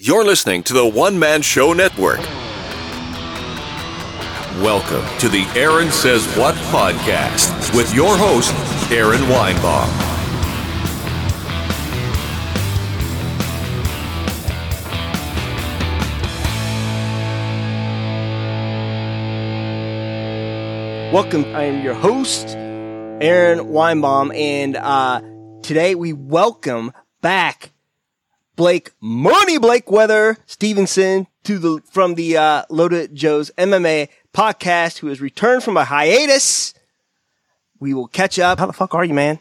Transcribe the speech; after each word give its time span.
You're 0.00 0.24
listening 0.24 0.62
to 0.62 0.74
the 0.74 0.86
One 0.86 1.18
Man 1.18 1.42
Show 1.42 1.72
Network. 1.72 2.20
Welcome 4.62 5.04
to 5.18 5.28
the 5.28 5.44
Aaron 5.56 5.90
Says 5.90 6.24
What 6.36 6.54
podcast 6.70 7.74
with 7.74 7.92
your 7.92 8.16
host, 8.16 8.52
Aaron 8.92 9.22
Weinbaum. 9.22 9.88
Welcome. 21.12 21.44
I 21.56 21.64
am 21.64 21.82
your 21.82 21.94
host, 21.94 22.50
Aaron 23.20 23.66
Weinbaum, 23.66 24.32
and 24.32 24.76
uh, 24.76 25.22
today 25.62 25.96
we 25.96 26.12
welcome 26.12 26.92
back 27.20 27.72
Blake 28.58 28.90
Money 29.00 29.56
Blake 29.56 29.88
Weather 29.88 30.36
Stephenson 30.44 31.28
to 31.44 31.58
the 31.58 31.80
from 31.92 32.16
the 32.16 32.36
uh, 32.36 32.64
Loaded 32.68 33.14
Joe's 33.14 33.52
MMA 33.56 34.08
podcast, 34.34 34.98
who 34.98 35.06
has 35.06 35.20
returned 35.20 35.62
from 35.62 35.76
a 35.76 35.84
hiatus. 35.84 36.74
We 37.78 37.94
will 37.94 38.08
catch 38.08 38.36
up. 38.36 38.58
How 38.58 38.66
the 38.66 38.72
fuck 38.72 38.96
are 38.96 39.04
you, 39.04 39.14
man? 39.14 39.38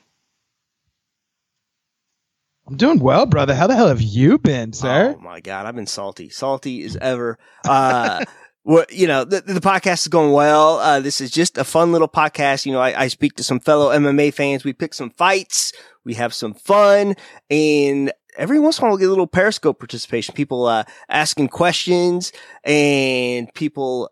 I'm 2.67 2.77
doing 2.77 2.99
well, 2.99 3.25
brother. 3.25 3.55
How 3.55 3.65
the 3.65 3.75
hell 3.75 3.87
have 3.87 4.01
you 4.01 4.37
been, 4.37 4.71
sir? 4.71 5.15
Oh 5.17 5.21
my 5.21 5.39
god, 5.39 5.65
I've 5.65 5.75
been 5.75 5.87
salty, 5.87 6.29
salty 6.29 6.83
as 6.83 6.95
ever. 6.97 7.39
Uh, 7.67 8.23
what 8.61 8.93
you 8.93 9.07
know, 9.07 9.23
the, 9.23 9.41
the 9.41 9.59
podcast 9.59 10.01
is 10.01 10.09
going 10.09 10.31
well. 10.31 10.77
Uh, 10.77 10.99
this 10.99 11.21
is 11.21 11.31
just 11.31 11.57
a 11.57 11.63
fun 11.63 11.91
little 11.91 12.07
podcast. 12.07 12.67
You 12.67 12.73
know, 12.73 12.81
I, 12.81 13.05
I 13.05 13.07
speak 13.07 13.33
to 13.37 13.43
some 13.43 13.61
fellow 13.61 13.89
MMA 13.97 14.31
fans. 14.31 14.63
We 14.63 14.73
pick 14.73 14.93
some 14.93 15.09
fights. 15.09 15.73
We 16.03 16.13
have 16.13 16.35
some 16.35 16.53
fun, 16.53 17.15
and 17.49 18.13
every 18.37 18.59
once 18.59 18.77
in 18.77 18.83
a 18.83 18.85
while 18.85 18.91
we'll 18.91 18.99
get 18.99 19.07
a 19.07 19.09
little 19.09 19.27
Periscope 19.27 19.79
participation. 19.79 20.33
People 20.33 20.65
uh, 20.65 20.83
asking 21.09 21.49
questions 21.49 22.31
and 22.63 23.53
people 23.53 24.11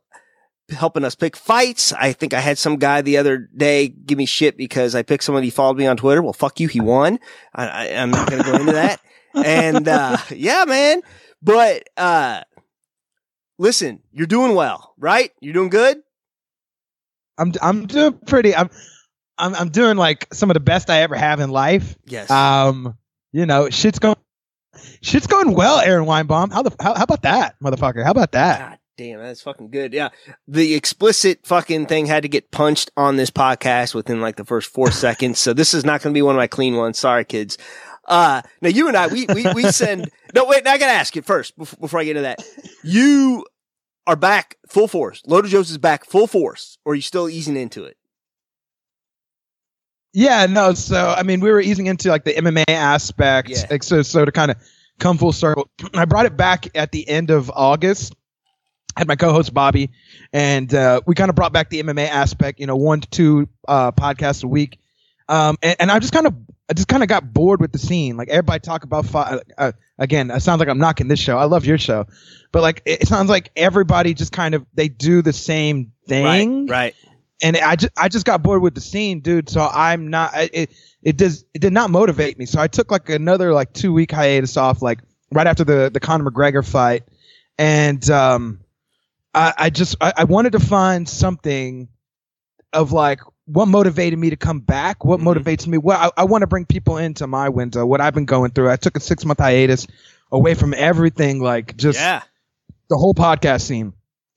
helping 0.69 1.03
us 1.03 1.15
pick 1.15 1.35
fights. 1.35 1.93
I 1.93 2.11
think 2.11 2.33
I 2.33 2.39
had 2.39 2.57
some 2.57 2.77
guy 2.77 3.01
the 3.01 3.17
other 3.17 3.49
day 3.55 3.87
give 3.87 4.17
me 4.17 4.25
shit 4.25 4.57
because 4.57 4.95
I 4.95 5.03
picked 5.03 5.23
someone 5.23 5.43
he 5.43 5.49
followed 5.49 5.77
me 5.77 5.85
on 5.85 5.97
Twitter. 5.97 6.21
Well, 6.21 6.33
fuck 6.33 6.59
you. 6.59 6.67
He 6.67 6.81
won. 6.81 7.19
I, 7.53 7.67
I, 7.67 7.87
I'm 7.95 8.11
not 8.11 8.29
going 8.29 8.43
to 8.43 8.51
go 8.51 8.57
into 8.57 8.73
that. 8.73 8.99
And, 9.35 9.85
uh, 9.89 10.15
yeah, 10.29 10.63
man. 10.65 11.01
But, 11.41 11.89
uh, 11.97 12.43
listen, 13.57 13.99
you're 14.13 14.27
doing 14.27 14.55
well, 14.55 14.93
right? 14.97 15.31
You're 15.41 15.53
doing 15.53 15.67
good. 15.67 16.01
I'm 17.37 17.51
I'm 17.61 17.85
doing 17.85 18.17
pretty. 18.25 18.55
I'm 18.55 18.69
I'm 19.37 19.55
I'm 19.55 19.69
doing 19.69 19.97
like 19.97 20.33
some 20.33 20.49
of 20.49 20.53
the 20.53 20.61
best 20.61 20.89
I 20.89 21.01
ever 21.01 21.15
have 21.15 21.39
in 21.39 21.49
life. 21.49 21.95
Yes. 22.05 22.31
Um, 22.31 22.97
you 23.35 23.45
know, 23.45 23.69
shit's 23.69 23.99
going 23.99 24.15
shit's 25.01 25.27
going 25.27 25.53
well, 25.53 25.79
Aaron 25.79 26.05
Weinbaum. 26.05 26.53
How 26.53 26.61
the 26.61 26.73
how, 26.79 26.95
how 26.95 27.03
about 27.03 27.23
that, 27.23 27.55
motherfucker? 27.61 28.01
How 28.01 28.11
about 28.11 28.31
that? 28.31 28.59
God 28.59 28.79
damn, 28.95 29.19
that's 29.19 29.41
fucking 29.41 29.71
good. 29.71 29.91
Yeah. 29.91 30.09
The 30.47 30.73
explicit 30.73 31.41
fucking 31.43 31.87
thing 31.87 32.05
had 32.05 32.23
to 32.23 32.29
get 32.29 32.49
punched 32.51 32.91
on 32.95 33.17
this 33.17 33.29
podcast 33.29 33.93
within 33.93 34.21
like 34.21 34.37
the 34.37 34.45
first 34.45 34.71
four 34.71 34.89
seconds. 35.05 35.39
So 35.39 35.51
this 35.51 35.73
is 35.73 35.83
not 35.83 36.01
going 36.01 36.13
to 36.13 36.17
be 36.17 36.21
one 36.21 36.35
of 36.35 36.39
my 36.39 36.47
clean 36.47 36.77
ones. 36.77 36.97
Sorry, 36.97 37.25
kids. 37.25 37.57
Uh, 38.07 38.41
now 38.61 38.69
you 38.69 38.87
and 38.87 38.95
I, 38.95 39.07
we, 39.07 39.25
we, 39.33 39.51
we 39.53 39.63
send, 39.63 40.09
no, 40.33 40.45
wait, 40.45 40.65
I 40.65 40.77
got 40.77 40.85
to 40.85 40.93
ask 40.93 41.13
you 41.13 41.21
first 41.21 41.57
before, 41.57 41.77
before 41.81 41.99
I 41.99 42.05
get 42.05 42.11
into 42.11 42.21
that. 42.21 42.41
You 42.83 43.45
are 44.07 44.15
back 44.15 44.55
full 44.69 44.87
force. 44.87 45.21
Loaded 45.25 45.49
Joe's 45.49 45.71
is 45.71 45.77
back 45.77 46.05
full 46.05 46.27
force, 46.27 46.77
or 46.85 46.93
are 46.93 46.95
you 46.95 47.01
still 47.01 47.27
easing 47.27 47.57
into 47.57 47.83
it? 47.83 47.97
Yeah, 50.15 50.45
no. 50.45 50.73
So 50.73 51.13
I 51.15 51.23
mean, 51.23 51.41
we 51.41 51.51
were 51.51 51.59
easing 51.59 51.87
into 51.87 52.09
like 52.09 52.23
the 52.23 52.33
MMA 52.33 52.63
aspect. 52.69 53.49
Yeah. 53.49 53.65
Like, 53.69 53.83
so 53.83 54.01
so 54.01 54.23
to 54.23 54.31
kind 54.31 54.49
of 54.49 54.57
come 54.97 55.17
full 55.17 55.33
circle, 55.33 55.69
I 55.93 56.05
brought 56.05 56.25
it 56.25 56.37
back 56.37 56.67
at 56.73 56.91
the 56.93 57.07
end 57.07 57.29
of 57.31 57.51
August. 57.53 58.15
Had 58.95 59.09
my 59.09 59.17
co-host 59.17 59.53
Bobby, 59.53 59.91
and 60.31 60.73
uh, 60.73 61.01
we 61.05 61.15
kind 61.15 61.29
of 61.29 61.35
brought 61.35 61.51
back 61.51 61.69
the 61.69 61.83
MMA 61.83 62.07
aspect. 62.07 62.61
You 62.61 62.65
know, 62.67 62.77
one 62.77 63.01
to 63.01 63.09
two 63.09 63.49
uh, 63.67 63.91
podcasts 63.91 64.41
a 64.45 64.47
week. 64.47 64.79
Um, 65.27 65.57
and, 65.61 65.75
and 65.81 65.91
I 65.91 65.99
just 65.99 66.13
kind 66.13 66.27
of 66.27 66.33
I 66.69 66.73
just 66.73 66.87
kind 66.87 67.03
of 67.03 67.09
got 67.09 67.33
bored 67.33 67.59
with 67.59 67.73
the 67.73 67.77
scene. 67.77 68.15
Like 68.15 68.29
everybody 68.29 68.61
talk 68.61 68.85
about 68.85 69.05
fi- 69.05 69.41
uh, 69.57 69.73
again. 69.99 70.31
It 70.31 70.39
sounds 70.41 70.59
like 70.59 70.69
I'm 70.69 70.77
knocking 70.77 71.09
this 71.09 71.19
show. 71.19 71.37
I 71.37 71.43
love 71.43 71.65
your 71.65 71.77
show, 71.77 72.07
but 72.53 72.61
like 72.61 72.83
it, 72.85 73.01
it 73.01 73.07
sounds 73.09 73.29
like 73.29 73.51
everybody 73.57 74.13
just 74.13 74.31
kind 74.31 74.55
of 74.55 74.65
they 74.73 74.87
do 74.87 75.21
the 75.21 75.33
same 75.33 75.91
thing 76.07 76.23
Right. 76.67 76.95
And 77.41 77.57
I 77.57 77.75
just 77.75 77.93
I 77.97 78.07
just 78.09 78.25
got 78.25 78.41
bored 78.43 78.61
with 78.61 78.75
the 78.75 78.81
scene, 78.81 79.19
dude. 79.21 79.49
So 79.49 79.61
I'm 79.61 80.09
not 80.09 80.31
it 80.35 80.71
it 81.03 81.17
does 81.17 81.45
it 81.53 81.59
did 81.61 81.73
not 81.73 81.89
motivate 81.89 82.37
me. 82.39 82.45
So 82.45 82.59
I 82.59 82.67
took 82.67 82.91
like 82.91 83.09
another 83.09 83.53
like 83.53 83.73
two 83.73 83.93
week 83.93 84.11
hiatus 84.11 84.57
off, 84.57 84.81
like 84.81 84.99
right 85.31 85.47
after 85.47 85.63
the 85.63 85.89
the 85.93 85.99
Conor 85.99 86.29
McGregor 86.29 86.65
fight, 86.65 87.03
and 87.57 88.07
um, 88.09 88.61
I 89.33 89.53
I 89.57 89.69
just 89.69 89.95
I, 90.01 90.13
I 90.17 90.23
wanted 90.23 90.53
to 90.53 90.59
find 90.59 91.07
something 91.09 91.89
of 92.73 92.91
like 92.91 93.19
what 93.47 93.67
motivated 93.67 94.17
me 94.17 94.31
to 94.31 94.35
come 94.37 94.59
back, 94.59 95.05
what 95.05 95.19
Mhm. 95.19 95.35
motivates 95.35 95.67
me. 95.67 95.77
What 95.77 95.99
I, 95.99 96.09
I 96.17 96.23
want 96.23 96.41
to 96.41 96.47
bring 96.47 96.65
people 96.65 96.97
into 96.97 97.27
my 97.27 97.49
window, 97.49 97.85
what 97.85 98.01
I've 98.01 98.13
been 98.15 98.25
going 98.25 98.51
through. 98.51 98.71
I 98.71 98.75
took 98.77 98.97
a 98.97 98.99
six 98.99 99.23
month 99.25 99.39
hiatus 99.39 99.85
away 100.31 100.55
from 100.55 100.73
everything, 100.75 101.39
like 101.41 101.77
just 101.77 101.99
Yeah. 101.99 102.21
the 102.89 102.97
whole 102.97 103.13
podcast 103.13 103.61
scene. 103.61 103.93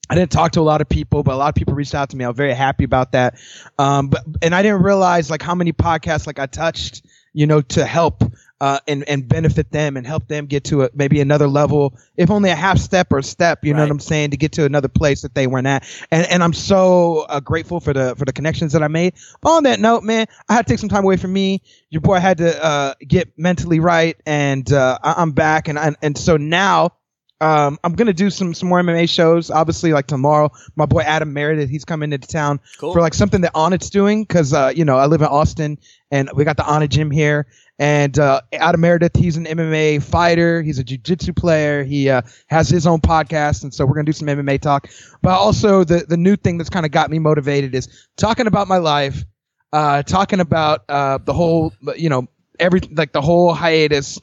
I 0.09 0.15
didn't 0.15 0.31
talk 0.31 0.53
to 0.53 0.59
a 0.59 0.61
lot 0.61 0.81
of 0.81 0.89
people, 0.89 1.23
but 1.23 1.33
a 1.35 1.37
lot 1.37 1.49
of 1.49 1.55
people 1.55 1.73
reached 1.75 1.95
out 1.95 2.09
to 2.09 2.17
me. 2.17 2.25
I 2.25 2.27
was 2.29 2.37
very 2.37 2.53
happy 2.53 2.83
about 2.83 3.11
that. 3.11 3.39
Um, 3.77 4.07
but 4.09 4.23
and 4.41 4.55
I 4.55 4.61
didn't 4.63 4.81
realize 4.83 5.29
like 5.29 5.41
how 5.41 5.55
many 5.55 5.71
podcasts 5.73 6.25
like 6.25 6.39
I 6.39 6.47
touched, 6.47 7.05
you 7.33 7.45
know, 7.47 7.61
to 7.61 7.85
help 7.85 8.23
uh, 8.61 8.79
and 8.89 9.07
and 9.07 9.25
benefit 9.27 9.71
them 9.71 9.95
and 9.95 10.05
help 10.05 10.27
them 10.27 10.45
get 10.47 10.65
to 10.65 10.83
a, 10.83 10.89
maybe 10.93 11.21
another 11.21 11.47
level, 11.47 11.97
if 12.17 12.29
only 12.29 12.49
a 12.49 12.55
half 12.55 12.77
step 12.77 13.13
or 13.13 13.19
a 13.19 13.23
step. 13.23 13.63
You 13.63 13.73
know 13.73 13.81
what 13.83 13.91
I'm 13.91 13.99
saying? 14.01 14.31
To 14.31 14.37
get 14.37 14.51
to 14.53 14.65
another 14.65 14.89
place 14.89 15.21
that 15.21 15.33
they 15.35 15.47
weren't 15.47 15.67
at. 15.67 15.87
And 16.11 16.25
and 16.27 16.43
I'm 16.43 16.53
so 16.53 17.25
uh, 17.29 17.39
grateful 17.39 17.79
for 17.79 17.93
the 17.93 18.15
for 18.17 18.25
the 18.25 18.33
connections 18.33 18.73
that 18.73 18.83
I 18.83 18.87
made. 18.89 19.13
But 19.41 19.51
on 19.51 19.63
that 19.63 19.79
note, 19.79 20.03
man, 20.03 20.25
I 20.49 20.55
had 20.55 20.65
to 20.67 20.73
take 20.73 20.79
some 20.79 20.89
time 20.89 21.03
away 21.05 21.15
from 21.17 21.31
me. 21.31 21.61
Your 21.89 22.01
boy 22.01 22.19
had 22.19 22.39
to 22.39 22.63
uh, 22.65 22.93
get 23.07 23.31
mentally 23.37 23.79
right, 23.79 24.17
and 24.25 24.69
uh, 24.73 24.97
I- 25.03 25.15
I'm 25.17 25.31
back. 25.31 25.67
And 25.69 25.77
and 25.77 25.95
and 26.01 26.17
so 26.17 26.35
now. 26.35 26.93
Um, 27.41 27.79
I'm 27.83 27.93
gonna 27.93 28.13
do 28.13 28.29
some 28.29 28.53
some 28.53 28.67
more 28.69 28.81
MMA 28.81 29.09
shows. 29.09 29.49
Obviously, 29.49 29.93
like 29.93 30.07
tomorrow, 30.07 30.51
my 30.75 30.85
boy 30.85 31.01
Adam 31.01 31.31
Meredith, 31.33 31.69
he's 31.69 31.85
coming 31.85 32.11
into 32.11 32.27
town 32.27 32.59
Cool. 32.79 32.93
for 32.93 32.99
like 33.01 33.13
something 33.13 33.41
that 33.41 33.53
Onnit's 33.53 33.89
doing 33.89 34.23
because 34.23 34.53
uh, 34.53 34.71
you 34.75 34.83
know 34.85 34.97
I 34.97 35.05
live 35.05 35.21
in 35.21 35.27
Austin 35.27 35.77
and 36.11 36.29
we 36.35 36.43
got 36.43 36.57
the 36.57 36.63
Onnit 36.63 36.89
gym 36.89 37.11
here. 37.11 37.47
And 37.81 38.19
uh, 38.19 38.41
Adam 38.51 38.81
Meredith, 38.81 39.15
he's 39.15 39.37
an 39.37 39.45
MMA 39.45 40.03
fighter. 40.03 40.61
He's 40.61 40.79
a 40.79 40.83
jiu-jitsu 40.83 41.31
player. 41.31 41.85
He 41.85 42.09
uh, 42.09 42.23
has 42.47 42.67
his 42.67 42.85
own 42.85 42.99
podcast, 42.99 43.63
and 43.63 43.73
so 43.73 43.85
we're 43.85 43.93
gonna 43.93 44.03
do 44.03 44.11
some 44.11 44.27
MMA 44.27 44.59
talk. 44.59 44.89
But 45.21 45.31
also 45.39 45.85
the 45.85 45.99
the 45.99 46.17
new 46.17 46.35
thing 46.35 46.57
that's 46.57 46.69
kind 46.69 46.85
of 46.85 46.91
got 46.91 47.09
me 47.09 47.19
motivated 47.19 47.73
is 47.73 47.87
talking 48.17 48.47
about 48.47 48.67
my 48.67 48.79
life, 48.79 49.23
uh, 49.71 50.03
talking 50.03 50.41
about 50.41 50.83
uh, 50.89 51.19
the 51.23 51.31
whole 51.31 51.71
you 51.95 52.09
know 52.09 52.27
every 52.59 52.81
like 52.91 53.13
the 53.13 53.21
whole 53.21 53.53
hiatus, 53.53 54.19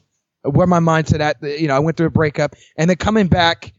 where 0.51 0.67
my 0.67 0.79
mindset 0.79 1.19
at. 1.19 1.37
You 1.41 1.67
know, 1.67 1.75
I 1.75 1.79
went 1.79 1.97
through 1.97 2.07
a 2.07 2.11
breakup, 2.11 2.55
and 2.77 2.89
then 2.89 2.97
coming 2.97 3.27
back 3.27 3.73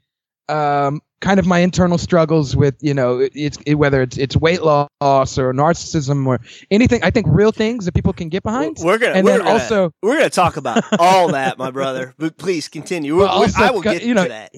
um, 0.48 1.00
kind 1.20 1.38
of 1.40 1.46
my 1.46 1.58
internal 1.58 1.98
struggles 1.98 2.56
with 2.56 2.74
you 2.80 2.94
know 2.94 3.18
it- 3.18 3.32
it's 3.34 3.58
it, 3.66 3.74
whether 3.74 4.00
it's 4.02 4.16
it's 4.16 4.36
weight 4.36 4.62
loss 4.62 4.88
or 5.02 5.52
narcissism 5.52 6.26
or 6.26 6.40
anything. 6.70 7.02
I 7.02 7.10
think 7.10 7.26
real 7.28 7.52
things 7.52 7.84
that 7.84 7.92
people 7.94 8.12
can 8.12 8.28
get 8.28 8.42
behind. 8.42 8.78
We're 8.80 8.98
gonna, 8.98 9.12
and 9.14 9.24
we're 9.24 9.32
then 9.32 9.40
gonna, 9.40 9.50
also 9.50 9.92
we're 10.02 10.16
gonna 10.16 10.30
talk 10.30 10.56
about 10.56 10.82
all 10.98 11.28
that, 11.32 11.58
my 11.58 11.70
brother. 11.70 12.14
But 12.18 12.38
please 12.38 12.68
continue. 12.68 13.16
Well, 13.16 13.28
also, 13.28 13.62
I 13.62 13.70
will 13.70 13.82
get 13.82 14.02
you 14.02 14.14
know- 14.14 14.24
to 14.24 14.28
that. 14.28 14.54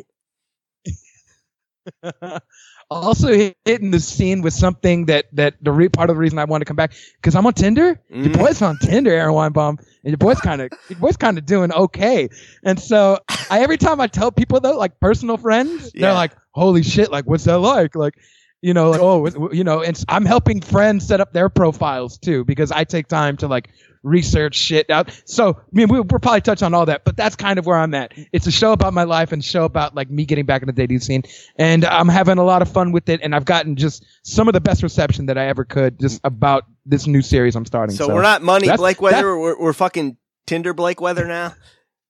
also 2.90 3.52
hitting 3.64 3.90
the 3.90 4.00
scene 4.00 4.42
with 4.42 4.52
something 4.52 5.06
that 5.06 5.26
that 5.32 5.54
the 5.62 5.72
re- 5.72 5.88
part 5.88 6.10
of 6.10 6.16
the 6.16 6.20
reason 6.20 6.38
I 6.38 6.44
want 6.44 6.60
to 6.62 6.64
come 6.64 6.76
back 6.76 6.92
because 7.16 7.34
I'm 7.36 7.46
on 7.46 7.54
Tinder. 7.54 8.00
Your 8.10 8.26
Mhm. 8.26 8.38
boy's 8.38 8.60
on 8.62 8.78
Tinder, 8.78 9.12
Aaron 9.12 9.34
Weinbaum, 9.34 9.78
and 9.78 10.10
your 10.10 10.16
boy's 10.18 10.40
kind 10.40 10.60
of 10.60 10.70
your 10.88 10.98
boy's 10.98 11.16
kind 11.16 11.38
of 11.38 11.46
doing 11.46 11.72
okay. 11.72 12.28
And 12.64 12.78
so 12.80 13.18
I 13.50 13.60
every 13.60 13.76
time 13.78 14.00
I 14.00 14.06
tell 14.08 14.32
people 14.32 14.60
though, 14.60 14.76
like 14.76 14.98
personal 15.00 15.36
friends, 15.36 15.92
Yeah. 15.94 16.06
they're 16.06 16.14
like, 16.14 16.32
"Holy 16.52 16.82
shit! 16.82 17.10
Like, 17.10 17.26
what's 17.26 17.44
that 17.44 17.58
like?" 17.58 17.94
Like. 17.94 18.14
You 18.62 18.74
know, 18.74 18.90
like, 18.90 19.00
oh, 19.00 19.50
you 19.52 19.64
know, 19.64 19.82
and 19.82 20.02
I'm 20.08 20.26
helping 20.26 20.60
friends 20.60 21.06
set 21.06 21.20
up 21.20 21.32
their 21.32 21.48
profiles 21.48 22.18
too 22.18 22.44
because 22.44 22.70
I 22.70 22.84
take 22.84 23.08
time 23.08 23.38
to 23.38 23.48
like 23.48 23.70
research 24.02 24.54
shit 24.54 24.90
out. 24.90 25.10
So, 25.24 25.56
I 25.58 25.62
mean, 25.72 25.88
we, 25.88 26.00
we'll 26.00 26.04
probably 26.04 26.40
touch 26.42 26.62
on 26.62 26.74
all 26.74 26.86
that, 26.86 27.04
but 27.04 27.16
that's 27.16 27.36
kind 27.36 27.58
of 27.58 27.66
where 27.66 27.78
I'm 27.78 27.94
at. 27.94 28.12
It's 28.32 28.46
a 28.46 28.50
show 28.50 28.72
about 28.72 28.92
my 28.92 29.04
life 29.04 29.32
and 29.32 29.40
a 29.40 29.44
show 29.44 29.64
about 29.64 29.94
like 29.94 30.10
me 30.10 30.24
getting 30.26 30.44
back 30.44 30.62
in 30.62 30.66
the 30.66 30.72
dating 30.72 31.00
scene. 31.00 31.22
And 31.56 31.84
I'm 31.84 32.08
having 32.08 32.38
a 32.38 32.44
lot 32.44 32.60
of 32.60 32.70
fun 32.70 32.92
with 32.92 33.08
it. 33.08 33.20
And 33.22 33.34
I've 33.34 33.44
gotten 33.44 33.76
just 33.76 34.04
some 34.22 34.48
of 34.48 34.54
the 34.54 34.60
best 34.60 34.82
reception 34.82 35.26
that 35.26 35.38
I 35.38 35.46
ever 35.46 35.64
could 35.64 35.98
just 35.98 36.20
about 36.24 36.64
this 36.84 37.06
new 37.06 37.22
series 37.22 37.56
I'm 37.56 37.66
starting. 37.66 37.96
So, 37.96 38.14
we're 38.14 38.22
not 38.22 38.42
money 38.42 38.68
Blake 38.76 39.00
Weather. 39.00 39.38
we're, 39.38 39.58
we're 39.58 39.72
fucking 39.72 40.16
Tinder 40.46 40.74
Blake 40.74 41.00
Weather 41.00 41.26
now. 41.26 41.54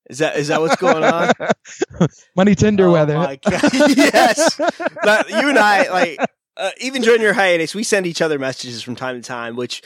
Is 0.09 0.19
that 0.19 0.37
is 0.37 0.49
that 0.49 0.61
what's 0.61 0.75
going 0.75 1.05
on? 1.05 1.33
Money 2.37 2.57
Tinder 2.57 2.89
oh 2.89 2.93
weather. 2.93 3.15
My 3.15 3.37
God. 3.37 3.63
yes. 3.97 4.57
But 4.57 5.31
you 5.31 5.49
and 5.49 5.57
I, 5.57 5.89
like, 5.89 6.19
uh, 6.57 6.71
even 6.81 7.03
during 7.03 7.23
your 7.23 7.33
hiatus, 7.33 7.75
we 7.75 7.83
send 7.83 8.07
each 8.07 8.23
other 8.23 8.39
messages 8.39 8.83
from 8.83 8.97
time 8.97 9.21
to 9.21 9.27
time, 9.27 9.57
which 9.57 9.83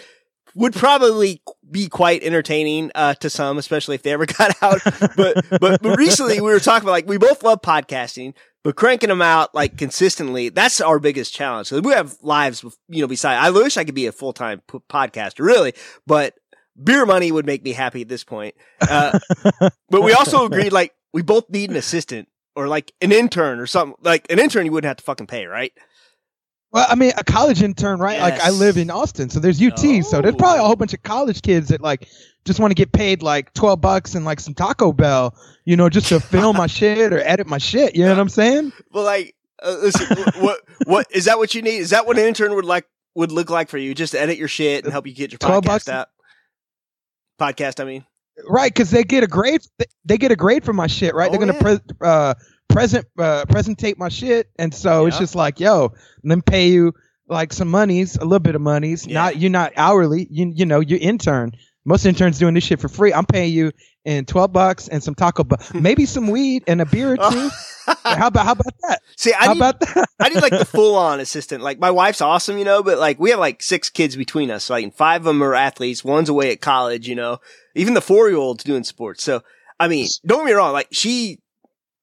would 0.54 0.72
probably 0.72 1.42
be 1.68 1.88
quite 1.88 2.22
entertaining 2.22 2.90
uh, 2.94 3.14
to 3.14 3.28
some, 3.28 3.58
especially 3.58 3.94
if 3.94 4.02
they 4.02 4.12
ever 4.12 4.26
got 4.38 4.62
out. 4.62 4.80
but, 5.16 5.44
but 5.60 5.82
but 5.82 5.98
recently 5.98 6.40
we 6.40 6.48
were 6.48 6.60
talking 6.60 6.86
about 6.86 6.92
like 6.92 7.08
we 7.08 7.18
both 7.18 7.42
love 7.42 7.60
podcasting, 7.62 8.34
but 8.62 8.76
cranking 8.76 9.08
them 9.08 9.22
out 9.22 9.54
like 9.54 9.76
consistently 9.76 10.48
that's 10.48 10.80
our 10.80 10.98
biggest 10.98 11.34
challenge. 11.34 11.68
So 11.68 11.80
we 11.80 11.92
have 11.92 12.16
lives, 12.22 12.64
you 12.88 13.00
know. 13.00 13.08
Beside, 13.08 13.36
I 13.36 13.50
wish 13.50 13.76
I 13.76 13.84
could 13.84 13.94
be 13.94 14.06
a 14.06 14.12
full 14.12 14.32
time 14.32 14.62
p- 14.70 14.78
podcaster, 14.88 15.44
really, 15.44 15.74
but 16.06 16.34
beer 16.82 17.06
money 17.06 17.30
would 17.30 17.46
make 17.46 17.62
me 17.62 17.72
happy 17.72 18.02
at 18.02 18.08
this 18.08 18.24
point. 18.24 18.54
Uh, 18.80 19.18
but 19.90 20.02
we 20.02 20.12
also 20.12 20.44
agreed 20.44 20.72
like 20.72 20.92
we 21.12 21.22
both 21.22 21.48
need 21.50 21.70
an 21.70 21.76
assistant 21.76 22.28
or 22.56 22.68
like 22.68 22.92
an 23.00 23.12
intern 23.12 23.58
or 23.58 23.66
something. 23.66 23.96
Like 24.02 24.30
an 24.30 24.38
intern, 24.38 24.66
you 24.66 24.72
wouldn't 24.72 24.88
have 24.88 24.98
to 24.98 25.04
fucking 25.04 25.26
pay, 25.26 25.46
right? 25.46 25.72
Well, 26.74 26.86
I 26.90 26.96
mean, 26.96 27.12
a 27.16 27.22
college 27.22 27.62
intern, 27.62 28.00
right? 28.00 28.18
Like 28.20 28.40
I 28.40 28.50
live 28.50 28.76
in 28.76 28.90
Austin, 28.90 29.30
so 29.30 29.38
there's 29.38 29.62
UT, 29.62 29.78
so 30.04 30.20
there's 30.20 30.34
probably 30.34 30.58
a 30.58 30.64
whole 30.64 30.74
bunch 30.74 30.92
of 30.92 31.04
college 31.04 31.40
kids 31.40 31.68
that 31.68 31.80
like 31.80 32.08
just 32.44 32.58
want 32.58 32.72
to 32.72 32.74
get 32.74 32.90
paid 32.90 33.22
like 33.22 33.54
twelve 33.54 33.80
bucks 33.80 34.16
and 34.16 34.24
like 34.24 34.40
some 34.40 34.54
Taco 34.54 34.92
Bell, 34.92 35.36
you 35.64 35.76
know, 35.76 35.88
just 35.88 36.08
to 36.08 36.18
film 36.18 36.56
my 36.56 36.66
shit 36.78 37.12
or 37.12 37.20
edit 37.20 37.46
my 37.46 37.58
shit. 37.58 37.94
You 37.94 38.02
know 38.04 38.10
what 38.10 38.18
I'm 38.18 38.28
saying? 38.28 38.72
Well, 38.92 39.04
like, 39.04 39.36
uh, 39.62 39.76
listen, 39.82 40.16
what 40.42 40.58
what 40.86 41.06
is 41.12 41.26
that? 41.26 41.38
What 41.38 41.54
you 41.54 41.62
need? 41.62 41.76
Is 41.76 41.90
that 41.90 42.08
what 42.08 42.18
an 42.18 42.24
intern 42.24 42.56
would 42.56 42.64
like 42.64 42.86
would 43.14 43.30
look 43.30 43.50
like 43.50 43.68
for 43.68 43.78
you? 43.78 43.94
Just 43.94 44.10
to 44.14 44.20
edit 44.20 44.36
your 44.36 44.48
shit 44.48 44.82
and 44.82 44.92
help 44.92 45.06
you 45.06 45.14
get 45.14 45.30
your 45.30 45.38
12 45.38 45.62
podcast 45.62 45.66
bucks? 45.66 45.88
out. 45.88 46.08
Podcast, 47.40 47.80
I 47.80 47.84
mean. 47.84 48.04
Right? 48.48 48.72
Because 48.72 48.90
they 48.90 49.04
get 49.04 49.22
a 49.22 49.28
grade. 49.28 49.62
they- 49.78 49.84
They 50.04 50.18
get 50.18 50.32
a 50.32 50.36
grade 50.36 50.64
for 50.64 50.72
my 50.72 50.88
shit, 50.88 51.14
right? 51.14 51.28
Oh, 51.28 51.30
They're 51.30 51.38
gonna 51.40 51.54
yeah. 51.54 51.60
pre- 51.60 51.96
uh, 52.08 52.34
present 52.68 53.06
uh, 53.18 53.44
presentate 53.46 53.98
my 53.98 54.08
shit, 54.08 54.48
and 54.58 54.74
so 54.74 55.06
it's 55.06 55.18
just 55.18 55.34
like, 55.34 55.60
yo, 55.60 55.92
let 56.22 56.36
me 56.36 56.42
pay 56.42 56.68
you 56.68 56.92
like 57.28 57.52
some 57.52 57.68
monies, 57.68 58.16
a 58.16 58.24
little 58.24 58.38
bit 58.40 58.54
of 58.54 58.60
monies. 58.60 59.06
Yeah. 59.06 59.14
Not 59.14 59.36
you're 59.38 59.50
not 59.50 59.72
hourly. 59.76 60.26
You 60.30 60.52
you 60.54 60.66
know 60.66 60.80
you 60.80 60.98
intern. 61.00 61.52
Most 61.86 62.06
interns 62.06 62.38
doing 62.38 62.54
this 62.54 62.64
shit 62.64 62.80
for 62.80 62.88
free. 62.88 63.12
I'm 63.12 63.26
paying 63.26 63.52
you 63.52 63.70
in 64.04 64.24
twelve 64.24 64.52
bucks 64.52 64.88
and 64.88 65.02
some 65.02 65.14
taco, 65.14 65.46
maybe 65.74 66.06
some 66.06 66.28
weed 66.28 66.64
and 66.66 66.80
a 66.80 66.86
beer 66.86 67.12
or 67.12 67.16
two. 67.16 67.50
how 68.04 68.28
about 68.28 68.46
how 68.46 68.52
about 68.52 68.74
that? 68.82 69.00
See, 69.16 69.32
I 69.32 69.44
How 69.44 69.52
need, 69.52 69.58
about 69.58 69.80
that? 69.80 70.08
I 70.18 70.28
need 70.30 70.40
like 70.42 70.58
the 70.58 70.64
full 70.64 70.96
on 70.96 71.20
assistant. 71.20 71.62
Like 71.62 71.78
my 71.78 71.90
wife's 71.90 72.20
awesome, 72.20 72.58
you 72.58 72.64
know, 72.64 72.82
but 72.82 72.98
like 72.98 73.20
we 73.20 73.30
have 73.30 73.38
like 73.38 73.62
six 73.62 73.90
kids 73.90 74.16
between 74.16 74.50
us. 74.50 74.70
Like 74.70 74.94
five 74.94 75.22
of 75.22 75.24
them 75.24 75.42
are 75.42 75.54
athletes. 75.54 76.04
One's 76.04 76.28
away 76.28 76.52
at 76.52 76.60
college, 76.60 77.08
you 77.08 77.14
know. 77.14 77.38
Even 77.74 77.94
the 77.94 78.00
four 78.00 78.28
year 78.28 78.38
old's 78.38 78.64
doing 78.64 78.84
sports. 78.84 79.22
So 79.22 79.42
I 79.78 79.88
mean, 79.88 80.08
don't 80.24 80.40
get 80.40 80.46
me 80.46 80.52
wrong. 80.52 80.72
Like 80.72 80.88
she, 80.92 81.40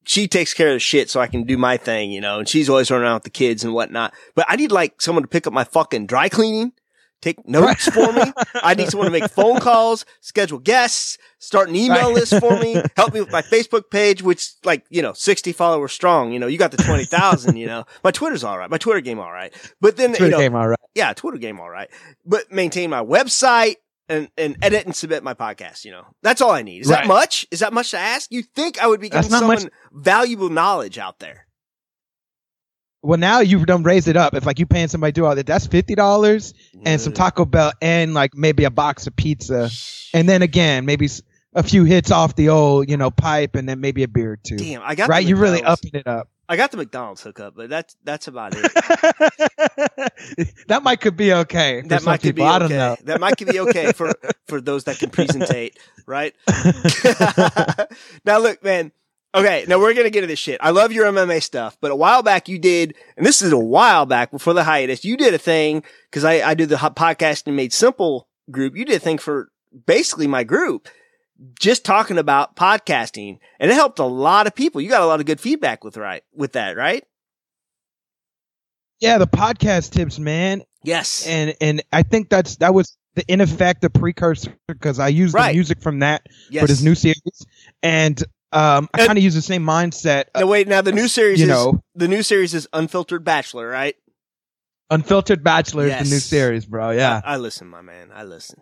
she 0.05 0.27
takes 0.27 0.53
care 0.53 0.69
of 0.69 0.73
the 0.75 0.79
shit 0.79 1.09
so 1.09 1.19
I 1.19 1.27
can 1.27 1.43
do 1.43 1.57
my 1.57 1.77
thing, 1.77 2.11
you 2.11 2.21
know. 2.21 2.39
And 2.39 2.47
she's 2.49 2.69
always 2.69 2.89
running 2.91 3.05
around 3.05 3.15
with 3.15 3.23
the 3.23 3.29
kids 3.29 3.63
and 3.63 3.73
whatnot. 3.73 4.13
But 4.35 4.45
I 4.49 4.55
need 4.55 4.71
like 4.71 5.01
someone 5.01 5.23
to 5.23 5.27
pick 5.27 5.47
up 5.47 5.53
my 5.53 5.63
fucking 5.63 6.07
dry 6.07 6.29
cleaning. 6.29 6.73
Take 7.21 7.47
notes 7.47 7.85
for 7.87 8.11
me. 8.11 8.23
I 8.63 8.73
need 8.73 8.89
someone 8.89 9.05
to 9.05 9.11
make 9.11 9.29
phone 9.29 9.59
calls, 9.59 10.05
schedule 10.21 10.57
guests, 10.57 11.19
start 11.37 11.69
an 11.69 11.75
email 11.75 12.07
Right. 12.07 12.15
list 12.15 12.39
for 12.39 12.57
me, 12.59 12.81
help 12.97 13.13
me 13.13 13.19
with 13.21 13.31
my 13.31 13.43
Facebook 13.43 13.91
page, 13.91 14.23
which 14.23 14.53
like, 14.63 14.85
you 14.89 15.03
know, 15.03 15.13
60 15.13 15.51
followers 15.51 15.91
strong. 15.91 16.31
You 16.31 16.39
know, 16.39 16.47
you 16.47 16.57
got 16.57 16.71
the 16.71 16.77
20,000, 16.77 17.57
you 17.57 17.67
know, 17.67 17.85
my 18.03 18.09
Twitter's 18.09 18.43
all 18.43 18.57
right. 18.57 18.71
My 18.71 18.79
Twitter 18.79 19.01
game 19.01 19.19
all 19.19 19.31
right. 19.31 19.53
But 19.79 19.97
then, 19.97 20.09
Twitter 20.09 20.25
you 20.25 20.31
know, 20.31 20.37
game, 20.39 20.55
all 20.55 20.67
right. 20.67 20.79
yeah, 20.95 21.13
Twitter 21.13 21.37
game 21.37 21.59
all 21.59 21.69
right. 21.69 21.91
But 22.25 22.51
maintain 22.51 22.89
my 22.89 23.03
website 23.03 23.75
and, 24.11 24.29
and 24.37 24.57
edit 24.61 24.85
and 24.85 24.95
submit 24.95 25.23
my 25.23 25.33
podcast, 25.33 25.85
you 25.85 25.91
know. 25.91 26.05
That's 26.21 26.41
all 26.41 26.51
I 26.51 26.61
need. 26.61 26.81
Is 26.81 26.89
that 26.89 27.07
much? 27.07 27.47
Is 27.49 27.61
that 27.61 27.73
much 27.73 27.91
to 27.91 27.97
ask? 27.97 28.31
You 28.31 28.43
think 28.43 28.79
I 28.81 28.87
would 28.87 28.99
be 28.99 29.09
giving 29.09 29.29
someone 29.29 29.69
valuable 29.91 30.49
knowledge 30.49 30.97
out 30.97 31.19
there? 31.19 31.47
Well, 33.03 33.17
now 33.17 33.39
you've 33.39 33.65
done 33.65 33.81
raised 33.81 34.07
it 34.07 34.17
up. 34.17 34.35
If 34.35 34.45
like 34.45 34.59
you 34.59 34.67
paying 34.67 34.89
somebody 34.89 35.13
to 35.13 35.21
do 35.21 35.25
all 35.25 35.35
that, 35.35 35.47
that's 35.47 35.65
fifty 35.65 35.95
dollars 35.95 36.53
and 36.85 37.01
some 37.01 37.13
Taco 37.13 37.45
Bell 37.45 37.71
and 37.81 38.13
like 38.13 38.35
maybe 38.35 38.65
a 38.65 38.69
box 38.69 39.07
of 39.07 39.15
pizza, 39.15 39.71
and 40.13 40.29
then 40.29 40.43
again 40.43 40.85
maybe 40.85 41.09
a 41.55 41.63
few 41.63 41.83
hits 41.83 42.11
off 42.11 42.35
the 42.35 42.49
old 42.49 42.89
you 42.89 42.97
know 42.97 43.09
pipe, 43.09 43.55
and 43.55 43.67
then 43.67 43.79
maybe 43.79 44.03
a 44.03 44.07
beer 44.07 44.37
too. 44.43 44.57
Damn, 44.57 44.81
I 44.83 44.93
got 44.93 45.09
right, 45.09 45.25
you're 45.25 45.37
really 45.37 45.63
upping 45.63 45.91
it 45.95 46.05
up. 46.05 46.29
I 46.51 46.57
got 46.57 46.69
the 46.69 46.75
McDonald's 46.75 47.23
hookup, 47.23 47.55
but 47.55 47.69
that's 47.69 47.95
that's 48.03 48.27
about 48.27 48.53
it. 48.53 48.63
that 50.67 50.83
might 50.83 50.99
could 50.99 51.15
be 51.15 51.31
okay. 51.31 51.81
That 51.85 52.03
might 52.03 52.21
could 52.21 52.35
be 52.35 52.41
okay. 52.41 52.67
Know. 52.67 52.97
That 53.05 53.21
might 53.21 53.37
could 53.37 53.47
be 53.47 53.61
okay 53.61 53.93
for 53.93 54.11
for 54.49 54.59
those 54.59 54.83
that 54.83 54.99
can 54.99 55.11
presentate, 55.11 55.77
right? 56.05 56.35
now 58.25 58.39
look, 58.39 58.61
man. 58.65 58.91
Okay, 59.33 59.63
now 59.65 59.79
we're 59.79 59.93
gonna 59.93 60.09
get 60.09 60.25
into 60.25 60.27
this 60.27 60.39
shit. 60.39 60.59
I 60.61 60.71
love 60.71 60.91
your 60.91 61.05
MMA 61.05 61.41
stuff, 61.41 61.77
but 61.79 61.89
a 61.89 61.95
while 61.95 62.21
back 62.21 62.49
you 62.49 62.59
did, 62.59 62.97
and 63.15 63.25
this 63.25 63.41
is 63.41 63.53
a 63.53 63.57
while 63.57 64.05
back 64.05 64.29
before 64.29 64.53
the 64.53 64.65
hiatus. 64.65 65.05
You 65.05 65.15
did 65.15 65.33
a 65.33 65.37
thing 65.37 65.85
because 66.09 66.25
I 66.25 66.49
I 66.49 66.53
do 66.53 66.65
the 66.65 66.75
podcast 66.75 67.47
and 67.47 67.55
made 67.55 67.71
simple 67.71 68.27
group. 68.51 68.75
You 68.75 68.83
did 68.83 68.97
a 68.97 68.99
thing 68.99 69.19
for 69.19 69.53
basically 69.85 70.27
my 70.27 70.43
group, 70.43 70.89
just 71.59 71.85
talking 71.85 72.17
about 72.17 72.55
podcasting, 72.55 73.39
and 73.59 73.71
it 73.71 73.73
helped 73.73 73.99
a 73.99 74.05
lot 74.05 74.47
of 74.47 74.55
people. 74.55 74.81
You 74.81 74.89
got 74.89 75.01
a 75.01 75.05
lot 75.07 75.19
of 75.19 75.25
good 75.25 75.39
feedback 75.39 75.83
with 75.83 75.97
right 75.97 76.23
with 76.33 76.53
that, 76.53 76.77
right? 76.77 77.03
Yeah, 78.99 79.17
the 79.17 79.27
podcast 79.27 79.91
tips, 79.91 80.19
man, 80.19 80.61
Yes. 80.83 81.25
and 81.25 81.55
and 81.59 81.81
I 81.91 82.03
think 82.03 82.29
that's 82.29 82.57
that 82.57 82.73
was 82.73 82.95
the 83.15 83.23
in 83.27 83.41
effect 83.41 83.81
the 83.81 83.89
precursor 83.89 84.55
because 84.67 84.99
I 84.99 85.07
used 85.07 85.33
Right. 85.33 85.49
the 85.49 85.55
music 85.55 85.81
from 85.81 85.99
that 85.99 86.27
yes. 86.49 86.61
for 86.61 86.67
this 86.67 86.81
new 86.81 86.95
series, 86.95 87.45
and 87.81 88.21
um, 88.51 88.89
I 88.93 89.05
kind 89.07 89.17
of 89.17 89.23
use 89.23 89.33
the 89.33 89.41
same 89.41 89.63
mindset. 89.63 90.25
now 90.35 90.45
wait, 90.45 90.67
now 90.67 90.81
the 90.81 90.91
new 90.91 91.07
series 91.07 91.39
you 91.39 91.45
is 91.45 91.49
know, 91.49 91.81
the 91.95 92.07
new 92.07 92.21
series 92.21 92.53
is 92.53 92.67
Unfiltered 92.73 93.23
Bachelor, 93.23 93.67
right? 93.67 93.95
Unfiltered 94.91 95.41
Bachelor 95.43 95.87
is 95.87 95.93
the 96.09 96.15
new 96.15 96.19
series, 96.19 96.65
bro. 96.65 96.91
Yeah. 96.91 97.21
I, 97.23 97.33
I 97.33 97.37
listen, 97.37 97.67
my 97.69 97.81
man. 97.81 98.11
I 98.13 98.23
listen. 98.25 98.59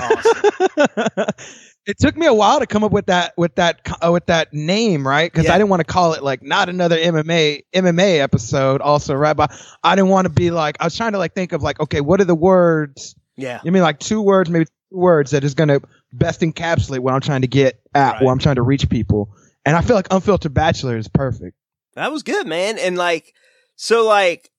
Awesome. 0.00 1.26
it 1.86 1.98
took 1.98 2.16
me 2.16 2.26
a 2.26 2.32
while 2.34 2.60
to 2.60 2.66
come 2.66 2.82
up 2.84 2.92
with 2.92 3.06
that 3.06 3.34
with 3.36 3.54
that 3.56 3.80
uh, 4.04 4.10
with 4.12 4.26
that 4.26 4.52
name, 4.54 5.06
right? 5.06 5.30
Because 5.30 5.46
Yeah. 5.46 5.54
I 5.54 5.58
didn't 5.58 5.70
want 5.70 5.80
to 5.80 5.84
call 5.84 6.14
it 6.14 6.22
like 6.22 6.42
not 6.42 6.68
another 6.68 6.96
MMA 6.96 7.62
MMA 7.74 8.20
episode, 8.20 8.80
also, 8.80 9.14
right? 9.14 9.36
But 9.36 9.52
I 9.82 9.94
didn't 9.96 10.08
want 10.10 10.26
to 10.26 10.32
be 10.32 10.50
like 10.50 10.76
I 10.80 10.84
was 10.84 10.96
trying 10.96 11.12
to 11.12 11.18
like 11.18 11.34
think 11.34 11.52
of 11.52 11.62
like 11.62 11.80
okay, 11.80 12.00
what 12.00 12.20
are 12.20 12.24
the 12.24 12.34
words? 12.34 13.14
yeah. 13.36 13.60
You 13.64 13.72
mean 13.72 13.82
like 13.82 13.98
two 13.98 14.22
words, 14.22 14.48
maybe 14.48 14.64
two 14.64 14.96
words 14.98 15.32
that 15.32 15.44
is 15.44 15.54
gonna 15.54 15.80
best 16.12 16.40
encapsulate 16.40 17.00
what 17.00 17.12
I'm 17.14 17.20
trying 17.20 17.42
to 17.42 17.48
get 17.48 17.80
at, 17.94 18.12
Right. 18.14 18.22
what 18.22 18.30
I'm 18.32 18.38
trying 18.38 18.56
to 18.56 18.62
reach 18.62 18.88
people. 18.88 19.34
And 19.66 19.76
I 19.76 19.80
feel 19.80 19.96
like 19.96 20.06
Unfiltered 20.10 20.54
Bachelor 20.54 20.96
is 20.96 21.08
perfect. 21.08 21.56
That 21.94 22.12
was 22.12 22.22
good, 22.22 22.46
man. 22.46 22.78
And 22.78 22.96
like, 22.96 23.34
so 23.76 24.06
like, 24.06 24.50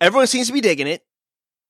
everyone 0.00 0.26
seems 0.28 0.46
to 0.46 0.52
be 0.52 0.60
digging 0.60 0.86
it. 0.86 1.02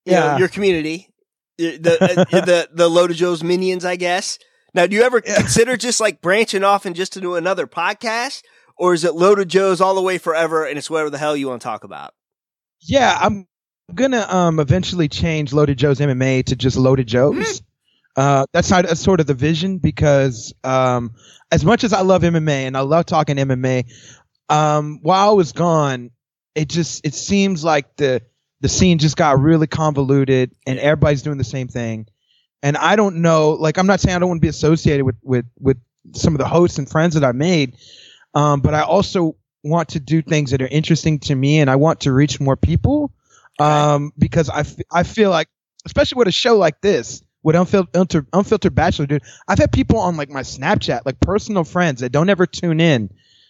You 0.05 0.13
know, 0.13 0.19
Yeah. 0.25 0.37
your 0.37 0.47
community, 0.47 1.09
the 1.57 1.77
the, 1.77 2.21
uh, 2.31 2.45
the 2.45 2.69
the 2.73 2.89
Loaded 2.89 3.17
Joe's 3.17 3.43
minions, 3.43 3.83
I 3.85 3.95
guess. 3.95 4.39
Now, 4.73 4.87
do 4.87 4.95
you 4.95 5.03
ever 5.03 5.21
consider 5.21 5.77
just 5.77 5.99
like 5.99 6.21
branching 6.21 6.63
off 6.63 6.85
and 6.85 6.95
just 6.95 7.13
to 7.13 7.21
do 7.21 7.35
another 7.35 7.67
podcast, 7.67 8.43
or 8.77 8.93
is 8.93 9.03
it 9.03 9.13
Loaded 9.15 9.49
Joe's 9.49 9.81
all 9.81 9.95
the 9.95 10.01
way 10.01 10.17
forever 10.17 10.65
and 10.65 10.77
it's 10.77 10.89
whatever 10.89 11.09
the 11.09 11.17
hell 11.17 11.37
you 11.37 11.47
want 11.47 11.61
to 11.61 11.67
talk 11.67 11.83
about? 11.83 12.13
Yeah, 12.81 13.17
I'm 13.19 13.47
gonna 13.93 14.25
um 14.29 14.59
eventually 14.59 15.07
change 15.07 15.53
Loaded 15.53 15.77
Joe's 15.77 15.99
MMA 15.99 16.45
to 16.45 16.55
just 16.55 16.77
Loaded 16.77 17.07
Joe's. 17.07 17.61
Uh, 18.15 18.45
that's 18.53 18.69
not 18.69 18.85
that's 18.85 19.01
sort 19.01 19.19
of 19.19 19.27
the 19.27 19.33
vision 19.33 19.79
because 19.79 20.53
um, 20.63 21.15
as 21.51 21.65
much 21.65 21.83
as 21.83 21.93
I 21.93 22.01
love 22.01 22.21
MMA 22.21 22.67
and 22.67 22.77
I 22.77 22.81
love 22.81 23.05
talking 23.05 23.37
MMA, 23.37 23.91
um, 24.49 24.99
while 25.01 25.29
I 25.29 25.33
was 25.33 25.51
gone, 25.51 26.11
it 26.53 26.69
just 26.69 27.05
it 27.05 27.15
seems 27.15 27.63
like 27.63 27.95
the 27.95 28.21
the 28.61 28.69
scene 28.69 28.99
just 28.99 29.17
got 29.17 29.39
really 29.39 29.67
convoluted 29.67 30.53
and 30.67 30.79
everybody's 30.79 31.23
doing 31.23 31.37
the 31.37 31.43
same 31.43 31.67
thing. 31.67 32.07
And 32.63 32.77
I 32.77 32.95
don't 32.95 33.17
know, 33.17 33.51
like 33.51 33.77
I'm 33.77 33.85
not 33.85 33.99
saying 33.99 34.15
I 34.15 34.19
don't 34.19 34.29
want 34.29 34.39
to 34.39 34.45
be 34.45 34.47
associated 34.47 35.05
with 35.05 35.17
with 35.21 35.45
with 35.59 35.77
some 36.13 36.33
of 36.33 36.39
the 36.39 36.47
hosts 36.47 36.79
and 36.79 36.89
friends 36.89 37.13
that 37.13 37.23
I 37.23 37.33
made, 37.33 37.77
um, 38.33 38.61
but 38.61 38.73
I 38.73 38.81
also 38.81 39.35
want 39.63 39.89
to 39.89 39.99
do 39.99 40.21
things 40.21 40.51
that 40.51 40.61
are 40.61 40.67
interesting 40.67 41.19
to 41.19 41.35
me 41.35 41.59
and 41.59 41.69
I 41.69 41.75
want 41.75 42.01
to 42.01 42.11
reach 42.11 42.39
more 42.39 42.57
people 42.57 43.11
um, 43.59 44.11
because 44.17 44.49
I, 44.49 44.61
f- 44.61 44.75
I 44.91 45.03
feel 45.03 45.29
like, 45.29 45.47
especially 45.85 46.19
with 46.19 46.27
a 46.27 46.33
show 46.33 46.57
like 46.57 46.81
this, 46.81 47.23
with 47.43 47.55
Unfiltered, 47.55 48.27
Unfiltered 48.33 48.75
Bachelor, 48.75 49.05
dude, 49.05 49.23
I've 49.47 49.59
had 49.59 49.71
people 49.71 49.99
on 49.99 50.17
like 50.17 50.29
my 50.29 50.41
Snapchat, 50.41 51.01
like 51.05 51.19
personal 51.19 51.63
friends 51.63 52.01
that 52.01 52.11
don't 52.11 52.29
ever 52.29 52.45
tune 52.45 52.79
in, 52.79 53.09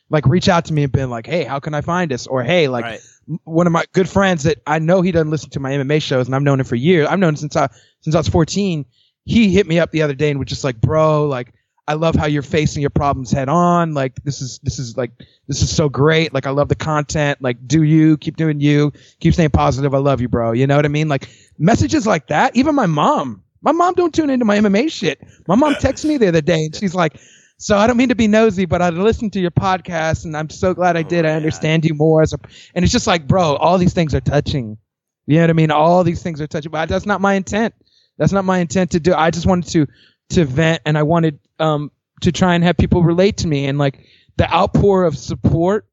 like 0.10 0.26
reach 0.26 0.50
out 0.50 0.66
to 0.66 0.74
me 0.74 0.84
and 0.84 0.92
been 0.92 1.10
like, 1.10 1.26
hey, 1.26 1.44
how 1.44 1.60
can 1.60 1.74
I 1.74 1.82
find 1.82 2.12
us? 2.12 2.28
Or 2.28 2.44
hey, 2.44 2.68
like 2.68 2.86
right. 2.86 3.00
m- 3.30 3.40
one 3.44 3.68
of 3.68 3.74
my 3.74 3.86
good 3.94 4.10
friends 4.10 4.44
that 4.44 4.60
I 4.66 4.80
know 4.80 5.02
he 5.02 5.12
doesn't 5.12 5.30
listen 5.30 5.52
to 5.52 5.60
my 5.60 5.72
MMA 5.72 6.02
shows 6.02 6.28
and 6.28 6.36
I've 6.36 6.42
known 6.42 6.60
him 6.60 6.66
for 6.66 6.76
years. 6.76 7.08
I've 7.08 7.20
known 7.20 7.30
him 7.30 7.36
since 7.38 7.56
I 7.56 7.70
since 8.02 8.16
I 8.16 8.20
was 8.20 8.28
14. 8.28 8.86
He 9.26 9.50
hit 9.52 9.68
me 9.68 9.80
up 9.80 9.92
the 9.92 10.02
other 10.02 10.14
day 10.14 10.30
and 10.30 10.40
was 10.40 10.50
just 10.50 10.64
like, 10.64 10.80
bro, 10.82 11.26
like 11.28 11.54
I 11.88 11.94
love 11.96 12.16
how 12.16 12.26
you're 12.28 12.42
facing 12.42 12.82
your 12.82 12.90
problems 12.90 13.32
head 13.32 13.50
on. 13.50 13.94
Like 13.94 14.16
this 14.24 14.42
is 14.42 14.60
this 14.64 14.80
is 14.80 14.96
like 14.98 15.12
this 15.48 15.62
is 15.62 15.74
so 15.74 15.90
great. 15.90 16.34
Like 16.34 16.46
I 16.46 16.52
love 16.52 16.70
the 16.70 16.76
content. 16.76 17.42
Like 17.42 17.68
do 17.68 17.84
you 17.84 18.18
keep 18.18 18.38
doing 18.38 18.60
you, 18.60 18.92
keep 19.20 19.34
staying 19.34 19.50
positive. 19.52 19.94
I 19.94 19.98
love 19.98 20.22
you, 20.22 20.30
bro. 20.30 20.54
You 20.54 20.68
know 20.68 20.76
what 20.76 20.86
I 20.86 20.90
mean? 20.90 21.08
Like 21.10 21.30
messages 21.58 22.08
like 22.08 22.28
that. 22.28 22.56
Even 22.56 22.76
my 22.76 22.86
mom, 22.86 23.44
my 23.62 23.72
mom 23.72 23.94
don't 23.96 24.14
tune 24.14 24.30
into 24.30 24.46
my 24.46 24.58
MMA 24.60 24.92
shit. 24.92 25.22
My 25.48 25.56
mom 25.56 25.76
texted 25.76 26.06
me 26.06 26.18
the 26.18 26.28
other 26.30 26.42
day 26.42 26.66
and 26.66 26.76
she's 26.76 26.96
like, 26.96 27.18
so 27.58 27.78
I 27.78 27.88
don't 27.88 27.98
mean 27.98 28.10
to 28.10 28.16
be 28.16 28.28
nosy, 28.28 28.66
but 28.66 28.82
I 28.82 28.90
listened 28.90 29.34
to 29.34 29.40
your 29.40 29.52
podcast 29.52 30.26
and 30.26 30.36
I'm 30.36 30.50
so 30.50 30.74
glad 30.74 30.98
I 30.98 31.04
Oh 31.04 31.04
did. 31.04 31.24
my 31.24 31.30
I 31.30 31.32
understand 31.34 31.86
you 31.86 31.94
more 31.94 32.22
as 32.22 32.34
a, 32.34 32.38
and 32.76 32.84
it's 32.84 32.92
just 32.92 33.08
like, 33.08 33.28
bro, 33.28 33.56
all 33.56 33.78
these 33.78 33.94
things 33.94 34.14
are 34.14 34.22
touching. 34.22 34.78
You 35.28 35.36
know 35.38 35.44
what 35.44 35.50
I 35.52 35.54
mean? 35.54 35.72
All 35.72 36.04
these 36.04 36.22
things 36.22 36.42
are 36.42 36.48
touching, 36.48 36.72
but 36.72 36.90
that's 36.90 37.06
not 37.06 37.22
my 37.22 37.36
intent. 37.36 37.74
That's 38.18 38.32
not 38.32 38.46
my 38.46 38.60
intent 38.60 38.92
to 38.92 39.00
do. 39.00 39.14
I 39.14 39.32
just 39.32 39.46
wanted 39.46 39.72
to 39.72 39.88
to 40.30 40.46
vent, 40.46 40.82
and 40.86 40.98
I 40.98 41.04
wanted 41.04 41.40
um 41.60 41.92
to 42.22 42.32
try 42.32 42.56
and 42.56 42.64
have 42.64 42.78
people 42.78 43.04
relate 43.04 43.38
to 43.38 43.48
me, 43.48 43.66
and 43.66 43.78
like 43.78 44.06
the 44.38 44.52
outpour 44.52 45.04
of 45.04 45.18
support. 45.18 45.86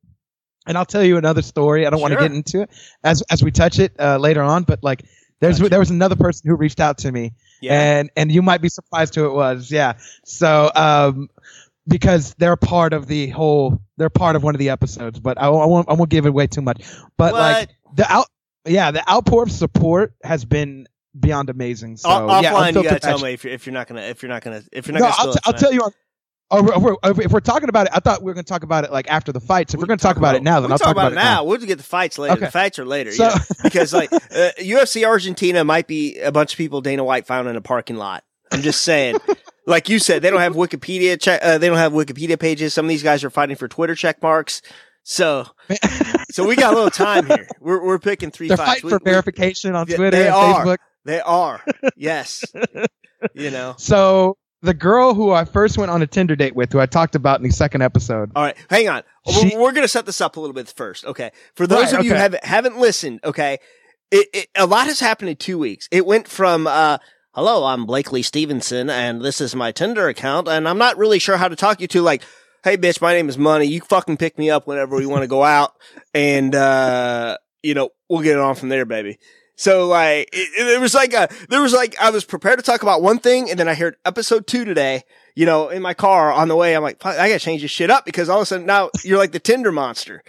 And 0.67 0.77
I'll 0.77 0.87
tell 0.87 1.03
you 1.03 1.17
another 1.17 1.43
story. 1.43 1.87
I 1.87 1.91
don't 1.91 2.01
want 2.01 2.13
to 2.13 2.21
get 2.21 2.33
into 2.33 2.63
it 2.63 2.71
as 3.03 3.23
as 3.31 3.43
we 3.43 3.51
touch 3.51 3.79
it 3.79 3.95
uh, 3.99 4.19
later 4.19 4.43
on, 4.43 4.65
but 4.65 4.83
like 4.83 5.05
there's 5.41 5.59
Gotcha. 5.59 5.71
there 5.71 5.79
was 5.79 5.91
another 5.91 6.17
person 6.17 6.49
who 6.49 6.55
reached 6.55 6.81
out 6.81 6.99
to 6.99 7.11
me 7.11 7.33
Yeah. 7.63 7.81
and 7.81 8.11
and 8.15 8.31
you 8.31 8.43
might 8.43 8.61
be 8.61 8.69
surprised 8.69 9.15
who 9.15 9.25
it 9.27 9.33
was. 9.33 9.71
Yeah. 9.71 9.95
So 10.25 10.71
um, 10.75 11.31
because 11.89 12.35
they're 12.35 12.57
part 12.57 12.93
of 12.93 13.07
the 13.07 13.29
whole, 13.31 13.83
they're 13.97 14.11
part 14.11 14.37
of 14.37 14.43
one 14.43 14.55
of 14.55 14.59
the 14.59 14.69
episodes, 14.69 15.19
but 15.19 15.41
I, 15.41 15.47
I 15.47 15.67
won't 15.67 15.89
I 15.89 15.95
won't 15.95 16.11
give 16.11 16.27
it 16.27 16.29
away 16.29 16.47
too 16.47 16.61
much. 16.63 16.83
But 17.17 17.33
like 17.33 17.71
the 17.95 18.11
out, 18.13 18.27
yeah, 18.67 18.91
the 18.91 19.09
outpour 19.11 19.45
of 19.45 19.51
support 19.51 20.15
has 20.23 20.45
been 20.45 20.87
beyond 21.19 21.51
amazing. 21.51 21.97
So 21.97 22.09
Off- 22.09 22.43
yeah, 22.43 22.53
offline, 22.53 22.75
you 22.75 22.83
gotta 22.83 23.01
tell 23.01 23.19
me 23.19 23.33
if 23.33 23.45
you're, 23.45 23.53
if 23.53 23.67
you're 23.67 23.73
not 23.75 23.89
gonna 23.89 24.03
if 24.03 24.23
you're 24.23 24.29
not 24.31 24.43
gonna 24.43 24.63
if 24.73 24.87
you're 24.87 24.93
not 24.99 25.01
No, 25.01 25.11
gonna. 25.11 25.29
I'll, 25.29 25.33
t- 25.35 25.41
I'll 25.45 25.53
tell 25.55 25.73
you. 25.73 25.81
On, 25.83 25.93
oh, 26.53 26.99
if 27.21 27.31
we're 27.33 27.41
talking 27.41 27.69
about 27.69 27.87
it, 27.87 27.93
I 27.95 28.01
thought 28.01 28.23
we 28.23 28.27
were 28.27 28.35
going 28.35 28.45
to 28.45 28.49
talk 28.49 28.65
about 28.65 28.83
it 28.85 28.91
like 28.91 29.09
after 29.09 29.31
the 29.33 29.39
fights. 29.41 29.73
If 29.73 29.79
We 29.79 29.83
we're 29.83 29.87
going 29.87 29.99
to 30.01 30.03
talk 30.03 30.17
about 30.17 30.35
it 30.35 30.43
now, 30.43 30.59
then 30.61 30.73
I'll 30.73 30.79
talk 30.79 30.87
talk 30.87 30.97
about, 30.97 31.13
it 31.13 31.15
now. 31.15 31.45
We'll 31.45 31.59
get 31.59 31.79
the 31.79 31.85
fights 31.85 32.19
later. 32.19 32.33
Okay. 32.35 32.47
The 32.47 32.51
fights 32.51 32.79
are 32.81 32.85
later. 32.85 33.13
So- 33.13 33.29
know? 33.29 33.35
because 33.63 33.93
like 33.93 34.13
uh, 34.13 34.19
UFC 34.59 35.05
Argentina 35.07 35.63
might 35.65 35.87
be 35.87 36.19
a 36.19 36.33
bunch 36.33 36.53
of 36.55 36.59
people 36.59 36.81
Dana 36.81 37.05
White 37.05 37.27
found 37.27 37.47
in 37.49 37.55
a 37.55 37.61
parking 37.61 37.97
lot. 37.97 38.25
I'm 38.53 38.63
just 38.63 38.81
saying. 38.81 39.17
like 39.69 39.89
you 39.89 40.01
said, 40.01 40.23
they 40.23 40.31
don't 40.31 40.41
have 40.41 40.55
Wikipedia. 40.55 41.21
Check, 41.21 41.41
uh, 41.45 41.59
they 41.59 41.69
don't 41.69 41.77
have 41.77 41.93
Wikipedia 41.93 42.37
pages. 42.39 42.75
Some 42.75 42.85
of 42.87 42.89
these 42.89 43.05
guys 43.05 43.23
are 43.23 43.31
fighting 43.31 43.55
for 43.55 43.69
Twitter 43.69 43.95
check 43.95 44.21
marks. 44.21 44.61
So, 45.05 45.47
so 46.33 46.47
we 46.49 46.57
got 46.57 46.73
a 46.73 46.77
little 46.77 46.91
time 46.91 47.27
here. 47.27 47.47
We're 47.61 47.85
we're 47.85 47.99
picking 48.01 48.33
3 48.33 48.49
They're 48.49 48.57
fights. 48.57 48.69
fighting 48.71 48.87
We- 48.87 48.91
for 48.91 49.01
we- 49.05 49.11
verification 49.13 49.77
on 49.77 49.87
Twitter 49.87 50.11
they 50.11 50.27
and 50.27 50.35
are. 50.35 50.65
Facebook. 50.67 50.79
They 51.05 51.21
are. 51.21 51.63
Yes. 51.97 52.45
you 53.35 53.51
know. 53.51 53.75
So 53.79 54.37
the 54.63 54.75
girl 54.75 55.15
who 55.15 55.31
I 55.33 55.45
first 55.47 55.79
went 55.79 55.91
on 55.91 56.03
a 56.03 56.07
Tinder 56.07 56.37
date 56.37 56.55
with, 56.55 56.73
who 56.73 56.81
I 56.81 56.87
talked 56.87 57.15
about 57.15 57.41
in 57.41 57.45
the 57.47 57.51
second 57.53 57.81
episode, 57.83 58.31
All 58.37 58.43
right, 58.43 58.57
hang 58.69 58.89
on. 58.89 59.03
She- 59.29 59.55
we're, 59.55 59.63
we're 59.63 59.73
going 59.73 59.85
to 59.85 59.89
set 59.89 60.05
this 60.07 60.21
up 60.21 60.37
a 60.37 60.41
little 60.41 60.55
bit 60.55 60.69
first, 60.69 61.05
okay? 61.07 61.31
For 61.57 61.67
those 61.67 61.93
Right, 61.93 62.01
of 62.01 62.05
you 62.05 62.13
who 62.13 62.17
haven't 62.19 62.45
haven't 62.45 62.79
listened, 62.79 63.21
okay, 63.25 63.59
it, 64.11 64.27
it 64.35 64.49
a 64.57 64.67
lot 64.67 64.87
has 64.87 65.01
happened 65.01 65.31
in 65.31 65.37
two 65.37 65.59
weeks. 65.59 65.89
It 65.91 66.05
went 66.05 66.29
from 66.29 66.67
uh, 66.67 66.99
"Hello, 67.33 67.65
I'm 67.65 67.87
Blakely 67.87 68.23
Stephenson, 68.23 68.91
and 68.91 69.23
this 69.23 69.41
is 69.41 69.55
my 69.55 69.73
Tinder 69.73 70.09
account, 70.09 70.49
and 70.49 70.69
I'm 70.69 70.79
not 70.79 70.99
really 70.99 71.19
sure 71.19 71.37
how 71.39 71.49
to 71.49 71.57
talk 71.57 71.81
you 71.81 71.87
to 71.89 72.03
like." 72.03 72.23
Hey, 72.63 72.77
bitch, 72.77 73.01
my 73.01 73.15
name 73.15 73.31
is 73.31 73.39
Money. 73.39 73.65
You 73.67 73.81
fucking 73.81 74.19
pick 74.19 74.37
me 74.37 74.51
up 74.51 74.67
whenever 74.67 74.95
we 74.97 75.07
want 75.07 75.23
to 75.23 75.27
go 75.29 75.43
out, 75.43 75.73
and 76.13 76.55
uh, 76.55 77.39
you 77.63 77.73
know 77.73 77.91
we'll 78.11 78.21
get 78.23 78.35
it 78.37 78.41
on 78.41 78.55
from 78.57 78.69
there, 78.69 78.85
baby. 78.85 79.19
So 79.61 79.89
like, 79.89 80.31
it, 80.33 80.77
it, 80.77 80.81
was 80.81 80.95
like 80.95 81.13
a, 81.13 81.29
there 81.51 81.61
was 81.61 81.75
like, 81.75 81.95
I 82.01 82.09
was 82.09 82.25
prepared 82.25 82.59
to 82.59 82.65
talk 82.65 82.83
about 82.83 83.03
one 83.03 83.19
thing, 83.19 83.51
and 83.51 83.59
then 83.61 83.69
I 83.69 83.75
heard 83.75 83.95
episode 84.07 84.47
two 84.47 84.65
today, 84.65 85.03
you 85.35 85.45
know, 85.45 85.69
in 85.69 85.83
my 85.83 85.93
car 85.93 86.33
on 86.33 86.49
the 86.49 86.57
way. 86.57 86.75
I'm 86.75 86.83
like, 86.83 87.05
I 87.05 87.29
gotta 87.29 87.39
change 87.39 87.61
this 87.61 87.71
shit 87.71 87.91
up 87.91 88.07
because 88.07 88.31
all 88.31 88.39
of 88.39 88.45
a 88.45 88.47
sudden 88.47 88.65
now 88.65 88.89
you're 89.05 89.19
like 89.19 89.33
the 89.33 89.39
Tinder 89.39 89.71
monster. 89.71 90.23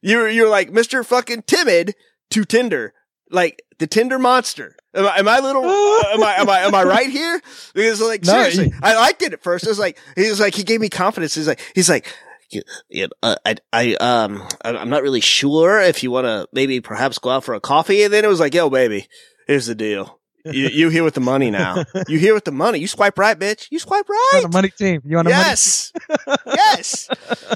You're, 0.00 0.28
you're 0.28 0.48
like 0.48 0.70
Mr. 0.70 1.04
fucking 1.04 1.42
timid 1.48 1.96
to 2.30 2.44
Tinder, 2.44 2.94
like 3.32 3.62
the 3.80 3.88
Tinder 3.88 4.16
monster. 4.16 4.76
Am 4.94 5.06
I, 5.06 5.18
am 5.18 5.26
I 5.26 5.40
little, 5.40 5.64
am 5.64 6.22
I, 6.22 6.36
am 6.38 6.48
I, 6.48 6.60
am 6.60 6.74
I 6.76 6.84
right 6.84 7.10
here? 7.10 7.42
Because 7.74 8.00
like, 8.00 8.24
No, 8.24 8.34
seriously, 8.34 8.68
you- 8.68 8.78
I 8.80 8.94
liked 8.94 9.22
it 9.22 9.32
at 9.32 9.42
first. 9.42 9.64
It 9.66 9.70
was 9.70 9.80
like, 9.80 9.98
he 10.14 10.30
was 10.30 10.38
like, 10.38 10.54
he 10.54 10.62
gave 10.62 10.80
me 10.80 10.88
confidence. 10.88 11.34
He's 11.34 11.48
like, 11.48 11.60
he's 11.74 11.88
like, 11.90 12.06
you, 12.50 12.62
you, 12.88 13.08
uh, 13.22 13.36
I, 13.44 13.56
I, 13.72 13.94
um, 13.94 14.46
I'm 14.64 14.90
not 14.90 15.02
really 15.02 15.20
sure 15.20 15.80
if 15.80 16.02
you 16.02 16.10
want 16.10 16.26
to 16.26 16.48
maybe 16.52 16.80
perhaps 16.80 17.18
go 17.18 17.30
out 17.30 17.44
for 17.44 17.54
a 17.54 17.60
coffee. 17.60 18.02
And 18.02 18.12
then 18.12 18.24
it 18.24 18.28
was 18.28 18.40
like, 18.40 18.54
yo, 18.54 18.70
baby, 18.70 19.06
here's 19.46 19.66
the 19.66 19.74
deal. 19.74 20.18
You, 20.44 20.68
you 20.68 20.88
here 20.88 21.04
with 21.04 21.14
the 21.14 21.20
money 21.20 21.50
now. 21.50 21.84
You 22.08 22.18
here 22.18 22.32
with 22.32 22.44
the 22.44 22.52
money. 22.52 22.78
You 22.78 22.86
swipe 22.86 23.18
right, 23.18 23.38
bitch. 23.38 23.68
You 23.70 23.78
swipe 23.78 24.08
right. 24.08 24.28
you 24.32 24.38
right. 24.38 24.44
on 24.44 24.50
a 24.50 24.52
money 24.52 24.70
team. 24.70 25.02
You 25.04 25.18
on 25.18 25.26
a 25.26 25.30
money 25.30 25.42
Yes. 25.42 25.92
yes. 26.46 27.08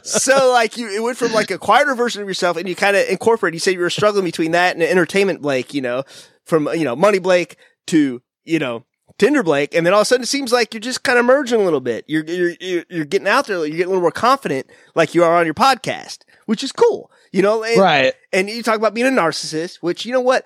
So 0.03 0.51
like 0.51 0.77
you, 0.77 0.89
it 0.91 1.03
went 1.03 1.17
from 1.17 1.33
like 1.33 1.51
a 1.51 1.59
quieter 1.59 1.95
version 1.95 2.21
of 2.21 2.29
yourself 2.29 2.57
and 2.57 2.69
you 2.69 2.75
kind 2.75 2.97
of 2.97 3.09
incorporate, 3.09 3.55
you 3.55 3.61
said 3.61 3.75
you 3.75 3.81
were 3.81 3.89
struggling 3.89 4.25
between 4.25 4.51
that 4.51 4.75
and 4.75 4.83
entertainment 4.83 5.41
Blake, 5.41 5.73
you 5.73 5.81
know, 5.81 6.03
from, 6.45 6.69
you 6.75 6.85
know, 6.85 6.97
money 6.97 7.19
Blake 7.19 7.57
to, 7.87 8.21
you 8.45 8.59
know, 8.59 8.85
Tinder 9.19 9.43
Blake. 9.43 9.75
And 9.75 9.87
then 9.87 9.93
all 9.93 10.01
of 10.01 10.03
a 10.03 10.07
sudden 10.07 10.25
it 10.25 10.29
seems 10.29 10.53
like 10.53 10.75
you're 10.75 10.81
just 10.81 11.03
kind 11.03 11.19
of 11.19 11.25
merging 11.25 11.61
a 11.61 11.65
little 11.65 11.81
bit. 11.81 12.05
You're, 12.09 12.25
you're, 12.25 12.85
you're, 12.89 13.05
getting 13.05 13.29
out 13.29 13.47
there. 13.47 13.59
You're 13.59 13.69
getting 13.69 13.85
a 13.85 13.89
little 13.89 14.03
more 14.03 14.11
confident 14.11 14.67
like 14.95 15.15
you 15.15 15.25
are 15.25 15.37
on 15.37 15.45
your 15.45 15.55
podcast, 15.55 16.19
which 16.47 16.65
is 16.65 16.73
cool, 16.73 17.11
you 17.33 17.43
know, 17.43 17.63
and, 17.63 17.79
right? 17.79 18.15
and 18.33 18.49
you 18.49 18.63
talk 18.63 18.77
about 18.77 18.95
being 18.95 19.07
a 19.07 19.11
narcissist, 19.11 19.77
which 19.77 20.05
you 20.05 20.13
know 20.13 20.21
what? 20.21 20.45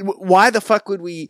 Why 0.00 0.50
the 0.50 0.60
fuck 0.60 0.88
would 0.88 1.00
we 1.00 1.28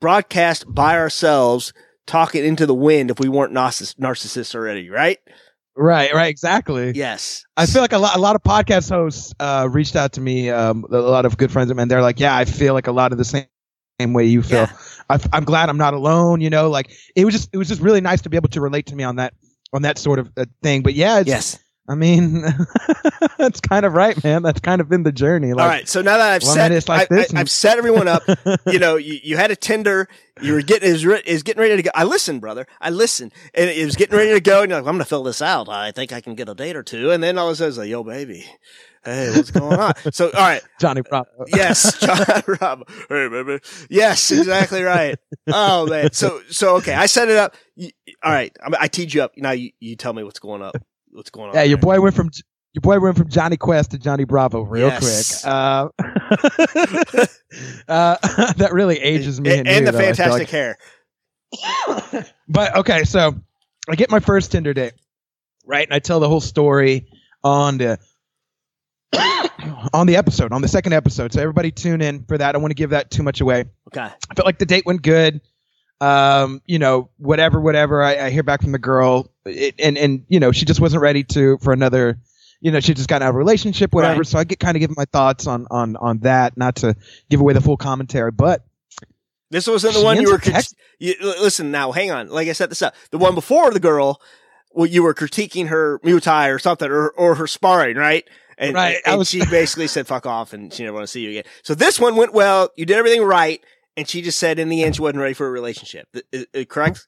broadcast 0.00 0.64
by 0.72 0.96
ourselves, 0.96 1.72
talking 2.06 2.44
into 2.44 2.66
the 2.66 2.74
wind 2.74 3.10
if 3.10 3.18
we 3.18 3.28
weren't 3.28 3.52
narciss- 3.52 3.96
narcissists 3.96 4.54
already? 4.54 4.90
Right? 4.90 5.18
Right, 5.76 6.12
right, 6.12 6.28
exactly. 6.28 6.92
Yes. 6.94 7.44
I 7.56 7.66
feel 7.66 7.80
like 7.80 7.92
a 7.92 7.98
lot, 7.98 8.16
a 8.16 8.20
lot 8.20 8.36
of 8.36 8.42
podcast 8.42 8.90
hosts 8.90 9.32
uh, 9.40 9.68
reached 9.70 9.96
out 9.96 10.12
to 10.12 10.20
me. 10.20 10.50
Um, 10.50 10.84
a 10.90 10.98
lot 10.98 11.24
of 11.24 11.36
good 11.36 11.50
friends 11.50 11.70
of 11.70 11.76
mine. 11.76 11.88
They're 11.88 12.02
like, 12.02 12.20
"Yeah, 12.20 12.36
I 12.36 12.44
feel 12.44 12.74
like 12.74 12.86
a 12.86 12.92
lot 12.92 13.12
of 13.12 13.18
the 13.18 13.24
same, 13.24 13.46
same 14.00 14.12
way 14.12 14.26
you 14.26 14.42
feel. 14.42 14.58
Yeah. 14.58 14.72
I, 15.10 15.18
I'm 15.32 15.44
glad 15.44 15.68
I'm 15.68 15.78
not 15.78 15.94
alone." 15.94 16.40
You 16.40 16.50
know, 16.50 16.70
like 16.70 16.90
it 17.16 17.24
was 17.24 17.34
just, 17.34 17.50
it 17.52 17.56
was 17.58 17.68
just 17.68 17.80
really 17.80 18.00
nice 18.00 18.22
to 18.22 18.28
be 18.30 18.36
able 18.36 18.48
to 18.50 18.60
relate 18.60 18.86
to 18.86 18.96
me 18.96 19.04
on 19.04 19.16
that, 19.16 19.34
on 19.72 19.82
that 19.82 19.98
sort 19.98 20.18
of 20.18 20.30
uh, 20.36 20.44
thing. 20.62 20.82
But 20.82 20.94
yeah, 20.94 21.20
it's, 21.20 21.28
Yes. 21.28 21.58
I 21.88 21.96
mean, 21.96 22.44
that's 23.38 23.60
kind 23.60 23.84
of 23.84 23.94
right, 23.94 24.22
man. 24.22 24.44
That's 24.44 24.60
kind 24.60 24.80
of 24.80 24.88
been 24.88 25.02
the 25.02 25.10
journey. 25.10 25.52
Like, 25.52 25.62
All 25.62 25.68
right. 25.68 25.88
So 25.88 26.02
now 26.02 26.18
that 26.18 26.30
I've 26.30 26.42
set, 26.44 26.70
like 26.88 27.10
I, 27.10 27.14
this 27.14 27.26
I, 27.26 27.28
and- 27.30 27.38
have 27.38 27.50
set 27.50 27.78
everyone 27.78 28.06
up. 28.06 28.22
you 28.68 28.78
know, 28.78 28.94
you, 28.94 29.18
you 29.24 29.36
had 29.36 29.50
a 29.50 29.56
Tinder. 29.56 30.06
You 30.40 30.52
were 30.52 30.62
getting 30.62 30.88
is 30.88 31.04
is 31.04 31.42
getting 31.42 31.60
ready 31.60 31.74
to 31.76 31.82
go. 31.82 31.90
I 31.92 32.04
listened, 32.04 32.40
brother. 32.40 32.68
I 32.80 32.90
listened, 32.90 33.32
and 33.54 33.68
it 33.68 33.84
was 33.84 33.96
getting 33.96 34.16
ready 34.16 34.30
to 34.32 34.40
go. 34.40 34.62
And 34.62 34.70
you're 34.70 34.80
like, 34.80 34.86
I'm 34.88 34.94
gonna 34.94 35.04
fill 35.04 35.24
this 35.24 35.42
out. 35.42 35.68
I 35.68 35.90
think 35.90 36.12
I 36.12 36.20
can 36.20 36.36
get 36.36 36.48
a 36.48 36.54
date 36.54 36.76
or 36.76 36.84
two. 36.84 37.10
And 37.10 37.22
then 37.24 37.36
all 37.36 37.48
of 37.48 37.54
a 37.54 37.56
sudden, 37.56 37.70
it's 37.70 37.78
like, 37.78 37.88
Yo, 37.88 38.04
baby, 38.04 38.46
hey, 39.04 39.30
what's 39.34 39.50
going 39.50 39.78
on? 39.78 39.92
So, 40.12 40.26
all 40.26 40.32
right. 40.40 40.62
Johnny 40.80 41.02
Bravo. 41.02 41.28
Yes, 41.48 41.98
Johnny 42.00 42.42
Rob. 42.60 42.88
Hey, 43.08 43.28
baby. 43.28 43.58
Yes, 43.88 44.30
exactly 44.30 44.82
right. 44.82 45.18
Oh 45.48 45.86
man. 45.86 46.12
So, 46.12 46.40
so 46.50 46.76
okay. 46.76 46.94
I 46.94 47.06
set 47.06 47.28
it 47.28 47.36
up. 47.36 47.54
You, 47.76 47.90
all 48.22 48.32
right. 48.32 48.54
I, 48.62 48.84
I 48.84 48.88
teed 48.88 49.12
you 49.14 49.22
up. 49.22 49.32
Now 49.36 49.52
you, 49.52 49.70
you 49.80 49.96
tell 49.96 50.12
me 50.12 50.22
what's 50.24 50.38
going 50.38 50.62
up. 50.62 50.76
What's 51.12 51.30
going 51.30 51.50
on? 51.50 51.54
Yeah, 51.54 51.62
your 51.62 51.78
there. 51.78 51.82
boy 51.82 52.00
went 52.00 52.14
from 52.14 52.30
your 52.72 52.82
boy 52.82 53.00
went 53.00 53.16
from 53.16 53.28
Jonny 53.28 53.56
Quest 53.56 53.90
to 53.92 53.98
Johnny 53.98 54.24
Bravo 54.24 54.62
real 54.62 54.88
Yes. 54.88 55.42
quick. 55.42 55.52
Uh, 55.52 55.88
uh, 57.88 58.16
that 58.54 58.70
really 58.72 58.98
ages 59.00 59.40
me 59.40 59.50
and, 59.50 59.60
and, 59.60 59.68
and 59.68 59.80
you, 59.80 59.86
the 59.86 59.92
though, 59.92 59.98
fantastic 60.04 60.40
like. 60.40 60.50
hair. 60.50 60.78
But 62.48 62.76
okay, 62.78 63.04
so 63.04 63.34
I 63.88 63.94
get 63.96 64.10
my 64.10 64.20
first 64.20 64.50
Tinder 64.52 64.74
date, 64.74 64.92
right? 65.66 65.86
And 65.86 65.94
I 65.94 65.98
tell 66.00 66.18
the 66.20 66.28
whole 66.28 66.40
story 66.40 67.08
on 67.44 67.78
the 67.78 67.98
on 69.92 70.06
the 70.06 70.16
episode, 70.16 70.52
on 70.52 70.62
the 70.62 70.68
second 70.68 70.92
episode. 70.92 71.32
So 71.32 71.40
everybody 71.40 71.70
tune 71.70 72.00
in 72.00 72.24
for 72.24 72.38
that. 72.38 72.48
I 72.48 72.52
don't 72.52 72.62
want 72.62 72.70
to 72.70 72.76
give 72.76 72.90
that 72.90 73.10
too 73.10 73.22
much 73.22 73.40
away. 73.40 73.64
Okay. 73.88 74.02
I 74.02 74.34
felt 74.34 74.46
like 74.46 74.58
the 74.58 74.66
date 74.66 74.84
went 74.86 75.02
good. 75.02 75.40
Um, 76.00 76.62
you 76.64 76.78
know, 76.78 77.10
whatever, 77.18 77.60
whatever. 77.60 78.02
I, 78.02 78.16
I 78.16 78.30
hear 78.30 78.42
back 78.42 78.62
from 78.62 78.72
the 78.72 78.78
girl, 78.78 79.30
it, 79.44 79.74
and 79.78 79.98
and 79.98 80.24
you 80.28 80.40
know, 80.40 80.50
she 80.50 80.64
just 80.64 80.80
wasn't 80.80 81.02
ready 81.02 81.24
to 81.24 81.58
for 81.58 81.72
another. 81.74 82.18
You 82.62 82.70
know, 82.70 82.80
she 82.80 82.94
just 82.94 83.08
got 83.08 83.20
out 83.22 83.30
of 83.30 83.34
a 83.34 83.38
relationship, 83.38 83.92
whatever. 83.92 84.18
Right. 84.18 84.26
So 84.26 84.38
I 84.38 84.44
get 84.44 84.60
kind 84.60 84.76
of 84.76 84.80
give 84.80 84.96
my 84.96 85.04
thoughts 85.06 85.46
on 85.46 85.66
on 85.70 85.96
on 85.96 86.18
that, 86.20 86.56
not 86.56 86.76
to 86.76 86.94
give 87.28 87.40
away 87.40 87.52
the 87.52 87.60
full 87.60 87.76
commentary, 87.76 88.30
but 88.30 88.64
This 89.50 89.66
wasn't 89.66 89.94
the 89.94 90.02
one 90.02 90.20
you 90.20 90.30
were. 90.30 90.38
text- 90.38 90.74
you, 90.98 91.14
listen 91.20 91.70
now, 91.70 91.92
hang 91.92 92.10
on. 92.10 92.28
Like 92.28 92.48
I 92.48 92.52
set 92.52 92.68
this 92.70 92.80
up, 92.82 92.94
the 93.10 93.18
one 93.18 93.34
before 93.34 93.70
the 93.70 93.80
girl, 93.80 94.20
well, 94.72 94.86
you 94.86 95.02
were 95.02 95.14
critiquing 95.14 95.68
her 95.68 95.98
Muay 96.00 96.20
Thai 96.22 96.48
or 96.48 96.58
something, 96.58 96.90
or 96.90 97.10
or 97.10 97.34
her 97.34 97.46
sparring, 97.46 97.96
right? 97.96 98.26
And, 98.60 98.74
Right, 98.74 98.98
and 99.06 99.18
was- 99.18 99.28
she 99.30 99.40
basically 99.50 99.86
said 99.88 100.06
"fuck 100.06 100.26
off" 100.26 100.52
and 100.52 100.72
she 100.72 100.82
never 100.84 100.94
want 100.94 101.04
to 101.04 101.08
see 101.10 101.22
you 101.22 101.30
again. 101.30 101.44
So 101.64 101.74
this 101.74 101.98
one 101.98 102.14
went 102.14 102.32
well. 102.34 102.68
You 102.76 102.84
did 102.86 102.96
everything 102.98 103.22
right, 103.22 103.60
and 103.96 104.06
she 104.06 104.20
just 104.22 104.38
said 104.38 104.58
in 104.58 104.68
the 104.68 104.82
end 104.84 104.96
she 104.96 105.02
wasn't 105.02 105.20
ready 105.20 105.32
for 105.34 105.46
a 105.46 105.50
relationship. 105.50 106.06
Th- 106.12 106.24
i- 106.54 106.58
i- 106.60 106.64
correct? 106.66 107.06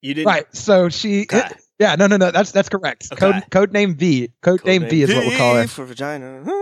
You 0.00 0.14
didn't. 0.14 0.28
right. 0.28 0.46
So 0.54 0.88
she, 0.88 1.22
Okay. 1.22 1.42
yeah, 1.80 1.96
no, 1.96 2.06
no, 2.06 2.16
no, 2.18 2.30
that's 2.30 2.52
that's 2.52 2.68
correct. 2.68 3.08
Okay. 3.12 3.32
Code 3.32 3.42
code 3.50 3.72
name 3.72 3.94
V, 3.96 4.32
code, 4.42 4.64
name 4.64 4.88
V 4.88 5.02
is 5.02 5.12
what 5.14 5.26
we'll 5.26 5.36
call 5.36 5.54
V 5.54 5.60
her. 5.62 5.66
for 5.68 5.84
vagina. 5.84 6.44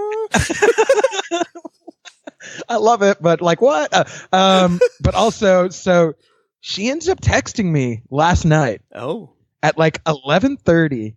I 2.68 2.76
love 2.76 3.02
it, 3.02 3.18
but 3.20 3.40
like 3.42 3.60
what? 3.60 3.92
Uh, 3.92 4.04
um, 4.32 4.80
but 5.00 5.14
also, 5.14 5.68
so 5.68 6.14
she 6.60 6.88
ends 6.88 7.08
up 7.08 7.20
texting 7.20 7.66
me 7.66 8.02
last 8.10 8.44
night 8.44 8.80
oh, 8.94 9.30
at 9.62 9.76
like 9.78 10.00
eleven 10.06 10.56
thirty, 10.56 11.16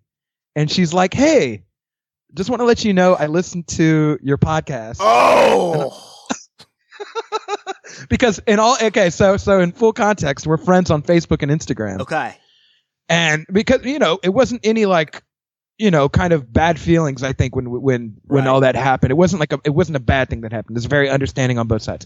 and 0.56 0.70
she's 0.70 0.94
like, 0.94 1.14
"Hey, 1.14 1.64
just 2.36 2.50
want 2.50 2.60
to 2.62 2.66
let 2.66 2.84
you 2.84 2.94
know 2.94 3.14
I 3.16 3.28
listened 3.28 3.68
to 3.70 4.18
your 4.22 4.38
podcast 4.38 4.98
oh, 5.00 6.28
because 8.10 8.40
in 8.48 8.60
all 8.60 8.78
okay, 8.82 9.10
so 9.10 9.38
so 9.38 9.60
in 9.60 9.72
full 9.72 9.94
context, 9.94 10.48
we're 10.48 10.58
friends 10.58 10.92
on 10.92 11.02
Facebook 11.04 11.42
and 11.44 11.52
Instagram, 11.52 12.02
okay, 12.02 12.36
and 13.10 13.46
because 13.52 13.86
you 13.86 14.00
know 14.00 14.20
it 14.24 14.30
wasn't 14.30 14.66
any 14.66 14.86
like." 14.86 15.24
You 15.80 15.90
know, 15.90 16.08
kind 16.08 16.34
of 16.34 16.54
bad 16.54 16.80
feelings. 16.80 17.24
I 17.24 17.34
think 17.34 17.56
when 17.56 17.66
when 17.72 18.18
when 18.26 18.44
Right. 18.44 18.48
all 18.48 18.60
that 18.62 18.76
happened, 18.76 19.10
it 19.10 19.16
wasn't 19.16 19.40
like 19.40 19.54
a 19.54 19.60
it 19.66 19.72
wasn't 19.72 19.96
a 19.96 20.00
bad 20.00 20.30
thing 20.30 20.42
that 20.42 20.52
happened. 20.54 20.78
It's 20.78 20.86
very 20.86 21.10
understanding 21.10 21.58
on 21.58 21.68
both 21.68 21.82
sides. 21.82 22.06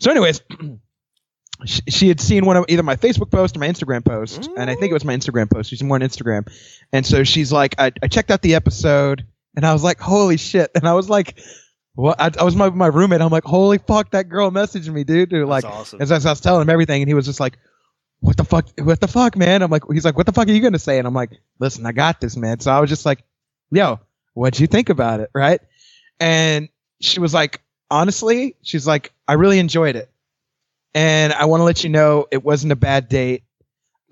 So, 0.00 0.10
anyways, 0.10 0.42
she, 1.64 1.82
she 1.88 2.08
had 2.08 2.20
seen 2.20 2.44
one 2.44 2.56
of 2.56 2.64
either 2.68 2.82
my 2.82 2.96
Facebook 2.96 3.30
post 3.30 3.56
or 3.56 3.60
my 3.60 3.68
Instagram 3.68 4.04
post, 4.04 4.50
and 4.56 4.68
I 4.68 4.74
think 4.74 4.90
it 4.90 4.92
was 4.92 5.04
my 5.04 5.16
Instagram 5.16 5.48
post. 5.48 5.70
She's 5.70 5.80
more 5.84 5.94
on 5.94 6.00
Instagram, 6.00 6.52
and 6.92 7.06
so 7.06 7.22
she's 7.22 7.52
like, 7.52 7.76
I, 7.78 7.92
I 8.02 8.08
checked 8.08 8.32
out 8.32 8.42
the 8.42 8.56
episode, 8.56 9.24
and 9.56 9.66
I 9.66 9.72
was 9.72 9.82
like, 9.82 9.98
holy 9.98 10.36
shit, 10.36 10.70
and 10.74 10.86
I 10.86 10.94
was 10.94 11.08
like. 11.08 11.38
What 11.98 12.20
I, 12.20 12.30
I 12.38 12.44
was 12.44 12.54
my 12.54 12.68
my 12.68 12.88
roommate. 12.88 13.22
I'm 13.22 13.30
like, 13.30 13.44
holy 13.44 13.78
fuck, 13.78 14.10
that 14.10 14.28
girl 14.28 14.50
messaged 14.50 14.86
me, 14.92 15.02
dude. 15.02 15.30
dude 15.30 15.48
like, 15.48 15.64
awesome. 15.64 15.98
as 16.02 16.12
I 16.12 16.28
was 16.28 16.42
telling 16.42 16.60
him 16.60 16.68
everything, 16.68 17.00
and 17.00 17.08
he 17.08 17.14
was 17.14 17.24
just 17.24 17.40
like, 17.40 17.56
"What 18.20 18.36
the 18.36 18.44
fuck? 18.44 18.68
What 18.78 19.00
the 19.00 19.08
fuck, 19.08 19.34
man?" 19.34 19.62
I'm 19.62 19.70
like, 19.70 19.84
he's 19.90 20.04
like, 20.04 20.14
"What 20.14 20.26
the 20.26 20.32
fuck 20.32 20.46
are 20.46 20.52
you 20.52 20.60
gonna 20.60 20.78
say?" 20.78 20.98
And 20.98 21.08
I'm 21.08 21.14
like, 21.14 21.30
"Listen, 21.58 21.86
I 21.86 21.92
got 21.92 22.20
this, 22.20 22.36
man." 22.36 22.60
So 22.60 22.70
I 22.70 22.80
was 22.80 22.90
just 22.90 23.06
like, 23.06 23.24
"Yo, 23.70 23.98
what'd 24.34 24.60
you 24.60 24.66
think 24.66 24.90
about 24.90 25.20
it?" 25.20 25.30
Right? 25.32 25.62
And 26.20 26.68
she 27.00 27.18
was 27.18 27.32
like, 27.32 27.62
honestly, 27.90 28.56
she's 28.62 28.86
like, 28.86 29.12
I 29.28 29.34
really 29.34 29.58
enjoyed 29.58 29.96
it, 29.96 30.10
and 30.94 31.32
I 31.32 31.46
want 31.46 31.60
to 31.60 31.64
let 31.64 31.84
you 31.84 31.90
know 31.90 32.26
it 32.30 32.44
wasn't 32.44 32.72
a 32.72 32.76
bad 32.76 33.08
date. 33.08 33.44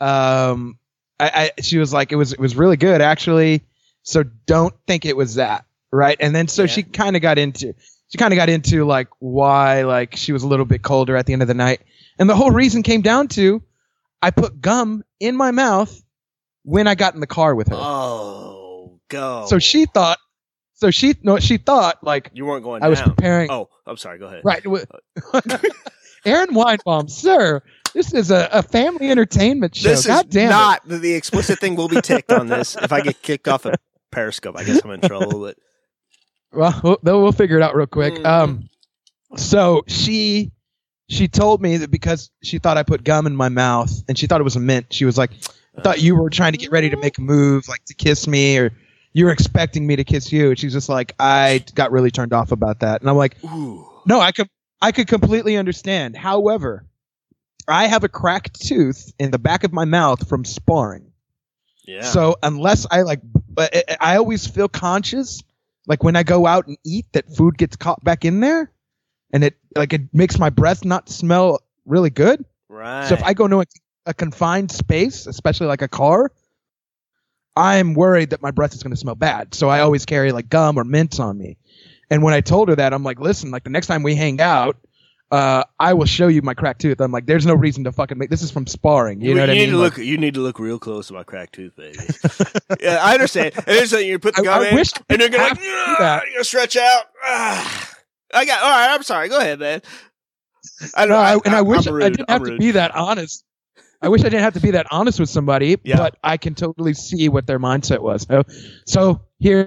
Um, 0.01 0.79
I, 1.19 1.51
I 1.57 1.61
she 1.61 1.79
was 1.79 1.93
like, 1.93 2.13
it 2.13 2.17
was 2.17 2.33
it 2.33 2.41
was 2.41 2.57
really 2.57 2.77
good 2.77 3.01
actually. 3.01 3.65
So 4.05 4.23
don't 4.23 4.75
think 4.87 5.05
it 5.05 5.17
was 5.17 5.35
that, 5.35 5.65
right? 5.91 6.17
And 6.21 6.35
then 6.35 6.47
so 6.47 6.63
Yeah. 6.63 6.69
she 6.69 6.83
kind 6.85 7.17
of 7.17 7.23
got 7.23 7.39
into 7.39 7.75
she 8.09 8.19
kind 8.19 8.33
of 8.33 8.37
got 8.37 8.49
into 8.49 8.85
like 8.85 9.09
why 9.19 9.83
like 9.83 10.15
she 10.15 10.33
was 10.33 10.43
a 10.45 10.47
little 10.47 10.67
bit 10.67 10.83
colder 10.83 11.17
at 11.17 11.27
the 11.27 11.33
end 11.33 11.43
of 11.43 11.49
the 11.49 11.55
night, 11.55 11.81
and 12.19 12.31
the 12.31 12.37
whole 12.37 12.51
reason 12.53 12.83
came 12.83 13.01
down 13.01 13.29
to 13.29 13.63
I 14.23 14.31
put 14.31 14.61
gum 14.61 15.03
in 15.21 15.37
my 15.37 15.51
mouth 15.51 16.03
when 16.63 16.87
I 16.87 16.95
got 16.95 17.15
in 17.15 17.21
the 17.21 17.27
car 17.27 17.55
with 17.55 17.69
her. 17.69 17.77
Oh, 17.77 19.01
go. 19.09 19.47
So 19.49 19.59
she 19.59 19.87
thought, 19.87 20.19
so 20.75 20.91
she 20.91 21.15
no, 21.23 21.39
she 21.39 21.57
thought 21.57 22.05
like 22.05 22.31
you 22.35 22.45
weren't 22.47 22.63
going. 22.65 22.83
I 22.83 22.89
was 22.89 23.01
preparing. 23.03 23.51
Oh, 23.51 23.69
I'm 23.87 23.97
sorry. 23.97 24.19
Go 24.19 24.27
ahead. 24.27 24.43
Right. 24.45 24.65
Uh, 24.67 25.41
Aaron 26.27 26.55
Weinbaum, 26.55 27.11
sir, 27.11 27.63
this 27.93 28.15
is 28.15 28.31
a, 28.31 28.49
a 28.51 28.63
family 28.63 29.11
entertainment 29.11 29.75
show. 29.77 29.91
This 29.91 30.07
God 30.07 30.27
is 30.27 30.31
damn 30.31 30.49
not 30.51 30.87
the, 30.89 30.99
the 30.99 31.15
explicit 31.15 31.59
thing. 31.59 31.77
Will 31.77 31.89
be 31.89 32.01
ticked 32.01 32.33
on 32.33 32.47
this. 32.47 32.77
If 32.77 32.93
I 32.93 33.01
get 33.03 33.21
kicked 33.23 33.47
off 33.47 33.67
of 33.67 33.75
Periscope, 34.15 34.57
I 34.57 34.65
guess 34.65 34.83
I'm 34.85 34.91
in 34.93 35.01
trouble. 35.01 35.41
But 35.41 35.57
Well, 36.53 36.81
we'll, 37.03 37.23
we'll 37.23 37.33
figure 37.33 37.57
it 37.57 37.63
out 37.63 37.75
real 37.75 37.87
quick. 37.87 38.15
Mhm. 38.15 38.25
Um, 38.27 38.69
so 39.37 39.83
she 39.89 40.53
she 41.09 41.27
told 41.29 41.61
me 41.61 41.79
that 41.79 41.91
because 41.91 42.31
she 42.43 42.59
thought 42.59 42.79
I 42.79 42.83
put 42.83 43.05
gum 43.05 43.27
in 43.27 43.35
my 43.37 43.49
mouth 43.49 43.93
and 44.09 44.17
she 44.17 44.27
thought 44.27 44.41
it 44.41 44.45
was 44.45 44.57
a 44.57 44.61
mint. 44.61 44.87
She 44.93 45.05
was 45.05 45.19
like, 45.19 45.33
"I 45.77 45.83
thought 45.83 46.01
you 46.01 46.15
were 46.17 46.31
trying 46.31 46.53
to 46.53 46.59
get 46.59 46.71
ready 46.71 46.89
to 46.91 46.97
make 46.97 47.19
a 47.19 47.21
move, 47.21 47.69
like 47.69 47.85
to 47.87 47.95
kiss 47.95 48.27
me, 48.29 48.57
or 48.59 48.73
you 49.13 49.25
were 49.27 49.33
expecting 49.33 49.87
me 49.87 49.97
to 49.97 50.05
kiss 50.05 50.33
you." 50.33 50.51
And 50.51 50.59
she's 50.59 50.73
just 50.73 50.89
like, 50.89 51.15
"I 51.19 51.65
got 51.75 51.91
really 51.91 52.11
turned 52.13 52.33
off 52.33 52.53
about 52.53 52.81
that." 52.81 53.01
And 53.01 53.11
I'm 53.11 53.17
like, 53.17 53.37
ooh, 53.45 53.85
"No, 54.07 54.21
I 54.21 54.31
could 54.33 54.49
I 54.81 54.93
could 54.93 55.09
completely 55.09 55.57
understand. 55.57 56.17
However, 56.17 56.87
I 57.67 57.89
have 57.89 58.05
a 58.05 58.09
cracked 58.09 58.61
tooth 58.61 59.13
in 59.19 59.31
the 59.33 59.39
back 59.39 59.65
of 59.65 59.73
my 59.73 59.85
mouth 59.85 60.29
from 60.29 60.45
sparring." 60.45 61.11
Yeah. 61.87 62.03
So 62.03 62.37
unless 62.43 62.87
I 62.91 63.03
like, 63.03 63.21
but 63.49 63.75
I- 63.75 63.97
I 64.15 64.17
always 64.17 64.47
feel 64.47 64.69
conscious, 64.69 65.43
like 65.87 66.03
when 66.03 66.17
I 66.17 66.23
go 66.23 66.47
out 66.47 66.67
and 66.67 66.77
eat, 66.85 67.07
that 67.13 67.35
food 67.35 67.57
gets 67.59 67.77
caught 67.77 68.03
back 68.05 68.25
in 68.25 68.41
there, 68.41 68.71
and 69.33 69.45
it 69.45 69.57
like 69.77 69.93
it 69.93 70.13
makes 70.13 70.39
my 70.39 70.51
breath 70.51 70.85
not 70.85 71.09
smell 71.09 71.61
really 71.87 72.11
good. 72.11 72.45
right. 72.69 73.07
So 73.07 73.15
if 73.15 73.23
I 73.23 73.35
go 73.35 73.45
into 73.45 73.61
a, 73.61 73.65
a 74.07 74.15
confined 74.15 74.71
space, 74.71 75.27
especially 75.27 75.67
like 75.67 75.83
a 75.83 75.89
car, 75.89 76.31
I'm 77.57 77.95
worried 77.95 78.31
that 78.31 78.43
my 78.43 78.51
breath 78.51 78.75
is 78.75 78.83
going 78.83 78.93
to 78.93 78.97
smell 78.97 79.15
bad. 79.15 79.55
So 79.55 79.69
I 79.69 79.81
always 79.81 80.05
carry 80.05 80.33
like 80.33 80.49
gum 80.49 80.79
or 80.79 80.85
mints 80.85 81.21
on 81.21 81.37
me. 81.39 81.57
And 82.11 82.23
when 82.23 82.35
I 82.35 82.41
told 82.41 82.69
her 82.69 82.77
that, 82.77 82.93
I'm 82.93 83.03
like, 83.05 83.21
listen, 83.21 83.51
like 83.51 83.65
the 83.65 83.71
next 83.71 83.87
time 83.87 84.03
we 84.03 84.15
hang 84.15 84.41
out. 84.41 84.77
Uh, 85.31 85.65
I 85.81 85.95
will 85.95 86.05
show 86.07 86.29
you 86.29 86.43
my 86.43 86.55
cracked 86.55 86.81
tooth. 86.81 87.01
I'm 87.01 87.11
like, 87.11 87.27
there's 87.27 87.47
no 87.47 87.55
reason 87.55 87.83
to 87.85 87.93
fucking 87.93 88.19
make 88.19 88.31
this 88.31 88.43
is 88.43 88.51
from 88.51 88.67
sparring. 88.67 89.21
You 89.21 89.35
know 89.35 89.41
what 89.41 89.51
I 89.51 89.55
need 89.55 89.61
mean? 89.61 89.71
to 89.71 89.77
Like- 89.79 89.97
look. 89.97 90.07
You 90.07 90.17
need 90.19 90.35
to 90.35 90.41
look 90.41 90.59
real 90.59 90.79
close 90.79 91.09
to 91.09 91.15
my 91.15 91.25
cracked 91.25 91.55
tooth, 91.55 91.75
baby. 91.77 91.99
yeah, 92.81 92.99
I 93.03 93.15
understand. 93.15 93.55
And 93.57 93.65
it's 93.69 93.93
like 93.93 94.07
you 94.07 94.19
put 94.19 94.37
the 94.37 94.43
gum 94.43 94.63
I, 94.63 94.67
I 94.67 94.69
in, 94.71 94.79
and 95.09 95.21
you're 95.21 95.29
gonna 95.31 95.43
like, 95.43 95.61
you're 95.63 95.97
gonna 95.97 96.45
stretch 96.45 96.77
out. 96.77 97.05
Ah. 97.25 97.91
I 98.33 98.45
got. 98.45 98.63
All 98.63 98.69
right. 98.71 98.95
I'm 98.95 99.03
sorry. 99.03 99.29
Go 99.29 99.39
ahead, 99.39 99.59
man. 99.59 99.81
I 100.95 101.07
know. 101.07 101.17
I, 101.17 101.39
and 101.45 101.55
I, 101.55 101.63
wish 101.63 101.87
I'm 101.87 101.97
I 101.97 102.09
didn't 102.11 102.31
have 102.31 102.45
to 102.45 102.57
be 102.57 102.73
that 102.73 102.95
honest. 102.95 103.45
I 104.03 104.09
wish 104.09 104.21
I 104.21 104.25
didn't 104.25 104.43
have 104.43 104.55
to 104.55 104.61
be 104.61 104.73
that 104.73 104.87
honest 104.91 105.19
with 105.19 105.31
somebody, 105.31 105.79
Yeah. 105.83 105.97
but 105.97 106.17
I 106.23 106.37
can 106.37 106.55
totally 106.55 106.93
see 106.95 107.29
what 107.29 107.47
their 107.47 107.59
mindset 107.59 108.01
was. 108.01 108.27
So, 108.29 108.43
so 108.87 109.23
here, 109.39 109.67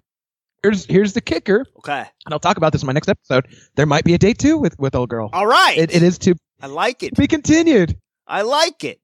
here's 0.63 0.85
here's 0.85 1.13
the 1.13 1.21
kicker, 1.21 1.65
Okay. 1.79 1.99
and 2.25 2.33
I'll 2.33 2.39
talk 2.39 2.57
about 2.57 2.71
this 2.73 2.81
in 2.83 2.87
my 2.87 2.93
next 2.93 3.09
episode. 3.09 3.47
There 3.75 3.85
might 3.85 4.03
be 4.03 4.13
a 4.13 4.17
date 4.17 4.37
too 4.39 4.57
with 4.57 4.77
with 4.79 4.95
old 4.95 5.09
girl. 5.09 5.29
All 5.33 5.47
right. 5.47 5.77
It, 5.77 5.93
it 5.95 6.03
is 6.03 6.17
to 6.19 6.35
I 6.61 6.67
like 6.67 7.03
it. 7.03 7.15
be 7.15 7.27
continued. 7.27 7.97
I 8.27 8.41
like 8.41 8.83
it. 8.83 8.99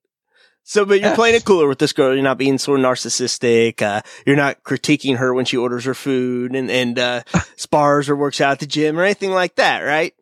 So, 0.66 0.86
but 0.86 0.96
you're 1.02 1.10
Yes. 1.10 1.16
playing 1.16 1.36
it 1.36 1.44
cooler 1.46 1.68
with 1.68 1.80
this 1.80 1.92
girl. 1.92 2.14
You're 2.14 2.24
not 2.24 2.38
being 2.38 2.58
sort 2.58 2.80
of 2.80 2.86
narcissistic. 2.86 3.82
Uh, 3.82 4.02
you're 4.26 4.38
not 4.38 4.64
critiquing 4.64 5.18
her 5.18 5.34
when 5.34 5.44
she 5.46 5.58
orders 5.58 5.84
her 5.84 5.94
food 5.94 6.56
and, 6.56 6.72
and, 6.72 6.98
uh, 6.98 7.24
spars 7.58 8.08
or 8.10 8.16
works 8.16 8.40
out 8.40 8.54
at 8.54 8.60
the 8.60 8.66
gym 8.66 8.98
or 8.98 9.04
anything 9.04 9.32
like 9.32 9.56
that, 9.56 9.82
right? 9.82 10.14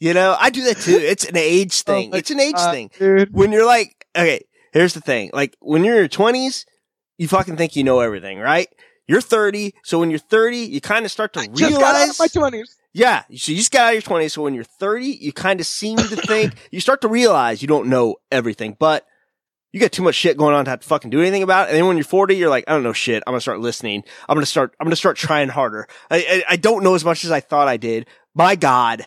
You 0.00 0.14
know, 0.14 0.36
I 0.38 0.50
do 0.50 0.64
that 0.64 0.78
too. 0.78 0.96
It's 0.96 1.24
an 1.24 1.36
age 1.36 1.82
thing. 1.82 2.10
my 2.10 2.18
it's 2.18 2.30
an 2.32 2.40
age 2.40 2.58
thing. 2.70 2.90
dude. 2.98 3.32
When 3.32 3.52
you're 3.52 3.66
like, 3.66 4.04
okay, 4.16 4.42
here's 4.72 4.94
the 4.94 5.00
thing. 5.00 5.30
Like 5.32 5.56
when 5.60 5.84
you're 5.84 5.94
in 5.94 6.00
your 6.00 6.08
twenties, 6.08 6.66
you 7.16 7.28
fucking 7.28 7.56
think 7.56 7.74
you 7.76 7.84
know 7.84 8.00
everything, 8.00 8.38
right? 8.40 8.68
You're 9.08 9.20
30. 9.22 9.74
So 9.82 9.98
when 9.98 10.10
you're 10.10 10.18
30, 10.18 10.58
you 10.58 10.80
kind 10.80 11.04
of 11.04 11.10
start 11.10 11.32
to 11.32 11.40
realize. 11.40 11.58
Just 11.58 11.80
got 11.80 11.96
out 11.96 12.08
of 12.10 12.18
my 12.18 12.26
twenties. 12.28 12.76
yeah. 12.92 13.22
So 13.34 13.52
you 13.52 13.58
just 13.58 13.72
got 13.72 13.80
out 13.86 13.88
of 13.88 13.94
your 13.94 14.02
twenties. 14.02 14.34
So 14.34 14.42
when 14.42 14.54
you're 14.54 14.64
30, 14.64 15.06
you 15.06 15.32
kind 15.32 15.58
of 15.60 15.66
seem 15.66 15.96
to 15.96 16.16
think, 16.16 16.52
you 16.70 16.80
start 16.80 17.00
to 17.00 17.08
realize 17.08 17.62
you 17.62 17.68
don't 17.68 17.88
know 17.88 18.16
everything, 18.30 18.76
but 18.78 19.06
you 19.72 19.80
got 19.80 19.92
too 19.92 20.02
much 20.02 20.14
shit 20.14 20.36
going 20.36 20.54
on 20.54 20.64
to 20.64 20.70
have 20.70 20.80
to 20.80 20.86
fucking 20.86 21.10
do 21.10 21.20
anything 21.20 21.42
about 21.42 21.66
it. 21.68 21.70
And 21.70 21.78
then 21.78 21.86
when 21.86 21.96
you're 21.96 22.04
40, 22.04 22.36
you're 22.36 22.48
like, 22.50 22.64
I 22.68 22.72
don't 22.72 22.82
know 22.82 22.92
shit. 22.92 23.22
I'm 23.26 23.32
going 23.32 23.38
to 23.38 23.42
start 23.42 23.60
listening. 23.60 24.02
I'm 24.28 24.34
going 24.34 24.42
to 24.42 24.50
start, 24.50 24.74
I'm 24.80 24.84
going 24.84 24.92
to 24.92 24.96
start 24.96 25.16
trying 25.16 25.48
harder. 25.48 25.86
I, 26.10 26.16
I, 26.48 26.52
I 26.52 26.56
don't 26.56 26.82
know 26.84 26.94
as 26.94 27.04
much 27.04 27.24
as 27.24 27.30
I 27.30 27.40
thought 27.40 27.68
I 27.68 27.76
did. 27.76 28.06
My 28.34 28.56
God, 28.56 29.06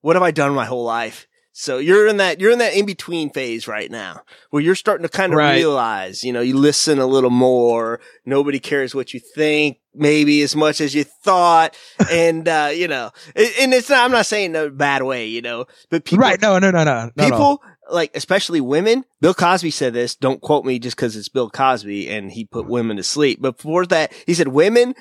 what 0.00 0.16
have 0.16 0.22
I 0.22 0.30
done 0.30 0.54
my 0.54 0.64
whole 0.66 0.84
life? 0.84 1.26
So 1.54 1.76
you're 1.78 2.06
in 2.06 2.16
that, 2.16 2.40
you're 2.40 2.50
in 2.50 2.58
that 2.60 2.74
in 2.74 2.86
between 2.86 3.30
phase 3.30 3.68
right 3.68 3.90
now 3.90 4.22
where 4.50 4.62
you're 4.62 4.74
starting 4.74 5.02
to 5.02 5.08
kind 5.10 5.32
of 5.34 5.36
Right. 5.38 5.56
realize, 5.56 6.24
you 6.24 6.32
know, 6.32 6.40
you 6.40 6.56
listen 6.56 6.98
a 6.98 7.06
little 7.06 7.28
more. 7.30 8.00
Nobody 8.24 8.58
cares 8.58 8.94
what 8.94 9.12
you 9.12 9.20
think, 9.20 9.78
maybe 9.94 10.40
as 10.42 10.56
much 10.56 10.80
as 10.80 10.94
you 10.94 11.04
thought. 11.04 11.76
and, 12.10 12.48
uh, 12.48 12.70
you 12.74 12.88
know, 12.88 13.10
and 13.36 13.74
it's 13.74 13.90
not, 13.90 14.04
I'm 14.04 14.12
not 14.12 14.24
saying 14.26 14.54
in 14.54 14.56
a 14.56 14.70
bad 14.70 15.02
way, 15.02 15.26
you 15.26 15.42
know, 15.42 15.66
but 15.90 16.04
people, 16.06 16.22
Right? 16.22 16.40
No, 16.40 16.58
no, 16.58 16.70
no, 16.70 16.84
no. 16.84 17.10
no, 17.16 17.28
no. 17.28 17.30
people 17.30 17.62
like 17.90 18.12
especially 18.14 18.60
women 18.60 19.04
bill 19.20 19.34
cosby 19.34 19.70
said 19.70 19.92
this 19.92 20.14
don't 20.14 20.40
quote 20.40 20.64
me 20.64 20.78
just 20.78 20.96
because 20.96 21.16
it's 21.16 21.28
bill 21.28 21.50
cosby 21.50 22.08
and 22.08 22.30
he 22.30 22.44
put 22.44 22.68
women 22.68 22.96
to 22.96 23.02
sleep 23.02 23.40
but 23.42 23.56
before 23.56 23.84
that 23.84 24.12
he 24.24 24.32
said 24.34 24.48
women 24.48 24.94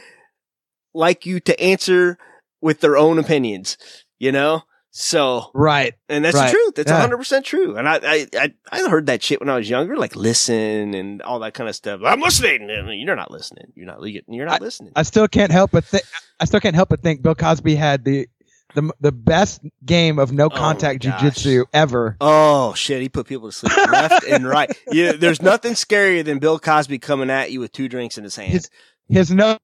like 0.93 1.23
you 1.25 1.39
to 1.39 1.57
answer 1.61 2.17
with 2.59 2.81
their 2.81 2.97
own 2.97 3.19
opinions 3.19 3.77
you 4.17 4.31
know 4.31 4.63
so 4.91 5.49
Right. 5.53 5.93
and 6.09 6.23
that's 6.23 6.35
Right. 6.35 6.47
the 6.47 6.51
truth 6.51 6.79
it's 6.79 6.91
Yeah. 6.91 7.07
100% 7.07 7.43
true 7.45 7.77
and 7.77 7.87
I, 7.87 7.99
I 8.03 8.27
i 8.35 8.53
i 8.71 8.89
heard 8.89 9.05
that 9.05 9.23
shit 9.23 9.39
when 9.39 9.49
i 9.49 9.55
was 9.55 9.69
younger 9.69 9.95
like 9.95 10.15
listen 10.17 10.93
and 10.93 11.21
all 11.21 11.39
that 11.39 11.53
kind 11.53 11.69
of 11.69 11.75
stuff 11.75 12.01
i'm 12.05 12.19
listening 12.19 12.69
and 12.69 13.01
you're 13.01 13.15
not 13.15 13.31
listening 13.31 13.71
you're 13.75 13.85
not 13.85 13.99
you're 14.27 14.45
not 14.45 14.61
listening 14.61 14.91
I 14.95 15.03
still 15.03 15.27
can't 15.29 15.51
help 15.51 15.71
but 15.71 15.85
think. 15.85 16.03
I 16.39 16.45
still 16.45 16.59
can't 16.59 16.75
help 16.75 16.89
but 16.89 17.01
think 17.01 17.21
Bill 17.21 17.35
Cosby 17.35 17.75
had 17.75 18.03
the 18.03 18.27
the 18.73 18.91
the 18.99 19.11
best 19.11 19.61
game 19.85 20.17
of 20.19 20.31
no 20.31 20.45
oh, 20.45 20.49
contact 20.49 21.05
Oh 21.05 21.09
jujitsu 21.09 21.65
ever. 21.73 22.17
Oh 22.21 22.73
shit! 22.73 23.01
He 23.01 23.09
put 23.09 23.27
people 23.27 23.49
to 23.49 23.55
sleep 23.55 23.75
left 23.91 24.23
and 24.29 24.47
right. 24.47 24.71
Yeah, 24.91 25.11
there's 25.11 25.41
nothing 25.41 25.73
scarier 25.73 26.23
than 26.25 26.39
Bill 26.39 26.57
Cosby 26.57 26.99
coming 26.99 27.29
at 27.29 27.51
you 27.51 27.59
with 27.59 27.71
two 27.73 27.87
drinks 27.89 28.17
in 28.17 28.23
his 28.23 28.35
hand. 28.35 28.53
His 28.53 28.69
his 29.07 29.29
no 29.31 29.57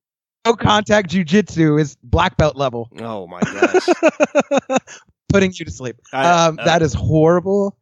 no 0.45 0.53
contact 0.55 1.09
jujitsu 1.09 1.79
is 1.79 1.97
black 2.03 2.37
belt 2.37 2.55
level, 2.57 2.89
oh 2.99 3.27
my 3.27 3.39
gosh! 3.41 3.87
putting 5.29 5.51
you 5.53 5.65
to 5.65 5.71
sleep. 5.71 5.97
I- 6.13 6.47
Um, 6.47 6.59
uh, 6.59 6.65
that 6.65 6.81
is 6.81 6.93
horrible. 6.93 7.77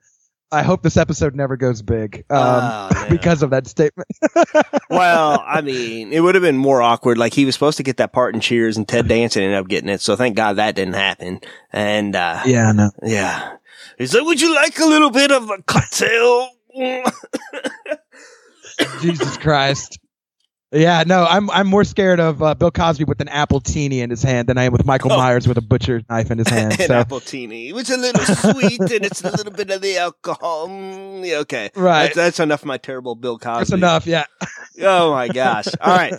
I 0.52 0.62
hope 0.62 0.84
this 0.84 0.96
episode 0.96 1.36
never 1.36 1.58
goes 1.58 1.82
big 1.82 2.24
um, 2.30 2.38
Oh, 2.40 3.06
because 3.10 3.42
of 3.44 3.50
that 3.50 3.68
statement. 3.68 4.08
well, 4.90 5.44
I 5.46 5.62
mean, 5.62 6.14
it 6.14 6.22
would 6.22 6.36
have 6.36 6.44
been 6.44 6.56
more 6.56 6.82
awkward. 6.82 7.18
Like 7.18 7.34
he 7.34 7.44
was 7.46 7.56
supposed 7.56 7.78
to 7.78 7.84
get 7.84 7.98
that 7.98 8.14
part 8.14 8.36
in 8.36 8.42
Cheers, 8.42 8.78
and 8.78 8.88
Ted 8.88 9.08
Danson 9.08 9.42
ended 9.44 9.58
up 9.58 9.68
getting 9.68 9.90
it. 9.90 10.02
So 10.02 10.16
thank 10.16 10.38
God 10.38 10.54
that 10.54 10.76
didn't 10.76 10.94
happen. 10.94 11.42
And 11.74 12.16
uh, 12.16 12.44
yeah, 12.46 12.72
no. 12.72 12.92
yeah, 13.04 13.58
he's 13.98 14.14
like, 14.14 14.24
"Would 14.24 14.40
you 14.40 14.54
like 14.56 14.80
a 14.80 14.86
little 14.86 15.10
bit 15.10 15.32
of 15.32 15.50
a 15.50 15.62
cocktail?" 15.64 16.50
Jesus 19.02 19.38
Christ. 19.38 20.00
Yeah, 20.76 21.04
no, 21.08 21.26
I'm 21.26 21.50
I'm 21.52 21.68
more 21.68 21.84
scared 21.84 22.20
of 22.20 22.44
uh, 22.44 22.54
Bill 22.54 22.70
Cosby 22.72 23.06
with 23.06 23.22
an 23.22 23.28
appletini 23.28 24.00
in 24.00 24.10
his 24.10 24.22
hand 24.22 24.50
than 24.50 24.58
I 24.58 24.66
am 24.66 24.74
with 24.74 24.86
Michael 24.86 25.14
Oh. 25.14 25.18
Myers 25.18 25.48
with 25.48 25.58
a 25.58 25.62
butcher 25.62 26.02
knife 26.10 26.30
in 26.32 26.38
his 26.38 26.48
hand. 26.50 26.74
An 26.74 26.88
So 26.88 26.94
appletini. 27.04 27.74
It's 27.74 27.90
a 27.90 27.98
little 27.98 28.24
sweet, 28.26 28.80
and 28.82 29.06
it's 29.06 29.24
a 29.24 29.32
little 29.32 29.54
bit 29.54 29.72
of 29.72 29.82
the 29.82 29.98
alcohol. 29.98 30.68
Mm, 30.68 31.42
okay, 31.44 31.72
right, 31.76 32.04
That's, 32.06 32.16
that's 32.16 32.40
enough 32.42 32.62
of 32.64 32.66
my 32.68 32.78
terrible 32.78 33.16
Bill 33.16 33.40
Cosby. 33.40 33.60
that's 33.60 33.72
enough. 33.72 34.06
Yeah. 34.06 34.26
Oh 34.82 35.12
my 35.12 35.30
gosh! 35.30 35.68
All 35.80 35.96
right. 35.96 36.14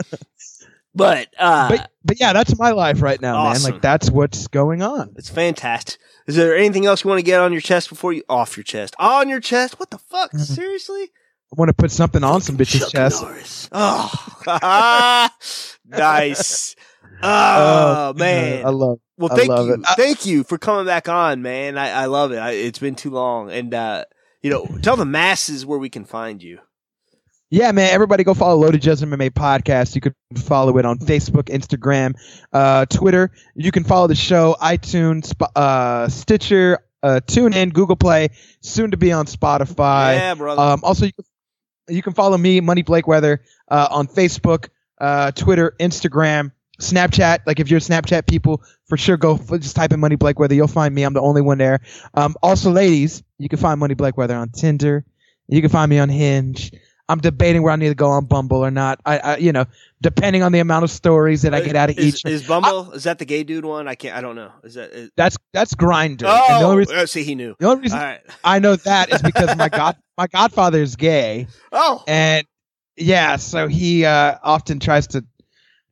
But 0.95 1.29
uh, 1.38 1.69
but 1.69 1.90
but 2.07 2.19
yeah, 2.19 2.33
that's 2.33 2.59
my 2.59 2.71
life 2.71 3.03
right 3.03 3.21
now, 3.21 3.53
man. 3.53 3.62
Like 3.62 3.83
that's 3.83 4.11
what's 4.11 4.47
going 4.49 4.81
on. 4.81 5.12
it's 5.16 5.29
fantastic. 5.29 6.01
Is 6.27 6.37
there 6.37 6.57
anything 6.57 6.87
else 6.87 7.05
you 7.05 7.09
want 7.11 7.19
to 7.19 7.23
get 7.23 7.38
on 7.38 7.53
your 7.53 7.61
chest 7.61 7.90
before 7.90 8.14
you 8.14 8.23
off 8.31 8.57
your 8.57 8.64
chest? 8.64 8.97
On 8.99 9.29
your 9.29 9.40
chest? 9.40 9.79
What 9.79 9.90
the 9.90 9.99
fuck? 9.99 10.33
Mhm. 10.33 10.40
Seriously? 10.40 11.11
I 11.52 11.54
want 11.56 11.68
to 11.68 11.74
put 11.74 11.90
something 11.90 12.24
on 12.24 12.40
some 12.40 12.56
bitch's 12.56 12.90
chest. 12.90 13.22
Norris. 13.22 13.68
Oh, 13.72 14.11
nice. 15.87 16.74
Oh, 17.22 18.11
Oh, 18.12 18.12
man. 18.16 18.66
I 18.66 18.70
love. 18.70 18.98
Well, 19.16 19.35
thank 19.35 19.48
love 19.48 19.66
you, 19.66 19.74
it. 19.74 19.80
Thank 19.96 20.26
you 20.26 20.44
for 20.44 20.59
coming 20.59 20.85
back 20.87 21.09
on, 21.09 21.40
man. 21.40 21.78
I, 21.78 22.02
I 22.02 22.04
love 22.06 22.32
it. 22.32 22.37
I, 22.38 22.50
it's 22.50 22.78
been 22.78 22.94
too 22.94 23.11
long, 23.11 23.50
and 23.50 23.72
uh, 23.72 24.04
you 24.42 24.50
know, 24.50 24.66
tell 24.82 24.96
the 24.96 25.06
masses 25.06 25.64
where 25.64 25.78
we 25.78 25.88
can 25.88 26.04
find 26.04 26.42
you. 26.42 26.59
Yeah, 27.48 27.72
man. 27.72 27.90
Everybody 27.90 28.24
go 28.24 28.35
follow 28.35 28.56
Loaded 28.56 28.82
Joe's 28.82 29.00
MMA 29.02 29.30
podcast. 29.30 29.94
You 29.94 30.00
can 30.02 30.14
follow 30.37 30.76
it 30.78 30.85
on 30.85 30.98
Facebook, 30.98 31.44
Instagram, 31.44 32.14
uh, 32.52 32.85
Twitter. 32.87 33.30
You 33.54 33.70
can 33.72 33.85
follow 33.85 34.09
the 34.09 34.14
show, 34.16 34.56
iTunes, 34.61 35.32
uh, 35.54 36.09
Stitcher, 36.09 36.80
uh, 37.02 37.20
TuneIn, 37.24 37.72
Google 37.72 37.96
Play, 37.96 38.28
soon 38.61 38.90
to 38.90 38.96
be 38.96 39.12
on 39.12 39.26
Spotify. 39.26 40.16
yeah, 40.16 40.35
brother. 40.35 40.61
Um, 40.61 40.80
also, 40.82 41.06
you 41.06 41.12
can, 41.12 41.24
you 41.88 42.03
can 42.03 42.12
follow 42.12 42.37
me, 42.37 42.61
Money 42.61 42.83
Blake 42.83 43.07
Weather, 43.07 43.42
uh, 43.68 43.88
on 43.90 44.07
Facebook, 44.07 44.68
uh, 44.99 45.31
Twitter, 45.33 45.75
Instagram, 45.81 46.53
Snapchat. 46.81 47.40
Like 47.46 47.61
if 47.61 47.70
you're 47.70 47.81
Snapchat 47.81 48.27
people, 48.27 48.62
for 48.87 48.96
sure 48.96 49.16
go 49.16 49.35
f- 49.35 49.61
just 49.61 49.77
type 49.77 49.92
in 49.92 50.01
Money 50.01 50.16
Blake 50.16 50.38
Weather. 50.38 50.55
You'll 50.55 50.68
find 50.68 50.94
me. 50.94 51.03
I'm 51.03 51.14
the 51.14 51.20
only 51.20 51.42
one 51.42 51.59
there. 51.59 51.81
Um, 52.14 52.35
also, 52.42 52.70
ladies, 52.70 53.22
you 53.38 53.49
can 53.49 53.59
find 53.59 53.81
Money 53.81 53.94
Blake 53.94 54.16
Weather 54.16 54.37
on 54.37 54.51
Tinder. 54.51 55.05
You 55.49 55.61
can 55.61 55.70
find 55.70 55.88
me 55.88 55.99
on 55.99 56.09
Hinge. 56.09 56.72
I'm 57.09 57.20
debating 57.20 57.62
where 57.62 57.72
I 57.72 57.77
need 57.77 57.88
to 57.88 57.94
go 57.94 58.09
on 58.09 58.25
Bumble 58.25 58.59
or 58.59 58.70
not. 58.72 59.01
I, 59.07 59.18
I 59.18 59.37
you 59.37 59.53
know, 59.53 59.66
depending 60.01 60.42
on 60.42 60.51
the 60.51 60.59
amount 60.59 60.83
of 60.83 60.90
stories 60.90 61.42
that 61.42 61.55
I 61.55 61.61
get 61.61 61.77
out 61.77 61.90
of 61.90 61.99
is, 61.99 62.05
each. 62.05 62.25
Is 62.25 62.46
Bumble? 62.46 62.92
is 62.92 63.05
that 63.05 63.20
the 63.20 63.25
gay 63.25 63.44
dude 63.44 63.64
one? 63.64 63.87
I 63.87 63.94
can't. 63.94 64.16
I 64.16 64.20
don't 64.20 64.35
know. 64.35 64.51
Is 64.64 64.75
that? 64.75 64.90
Is, 64.90 65.11
that's 65.16 65.37
that's 65.53 65.75
Grindr. 65.75 66.11
and 66.11 66.18
the 66.20 66.27
oh, 66.27 66.64
only 66.64 66.79
reason, 66.79 66.96
uh, 66.96 67.07
see, 67.07 67.22
he 67.22 67.37
knew. 67.37 67.55
the 67.61 67.66
only 67.66 67.83
reason 67.83 67.99
right. 67.99 68.20
I 68.42 68.59
know 68.59 68.75
that 68.75 69.12
is 69.12 69.22
because 69.22 69.57
my 69.57 69.68
god 69.70 69.96
my 70.16 70.26
godfather's 70.26 70.96
gay. 70.96 71.46
Oh, 71.72 72.02
and 72.07 72.46
yeah, 72.96 73.37
so 73.37 73.68
he 73.68 74.05
uh, 74.05 74.38
often 74.42 74.79
tries 74.81 75.07
to 75.09 75.24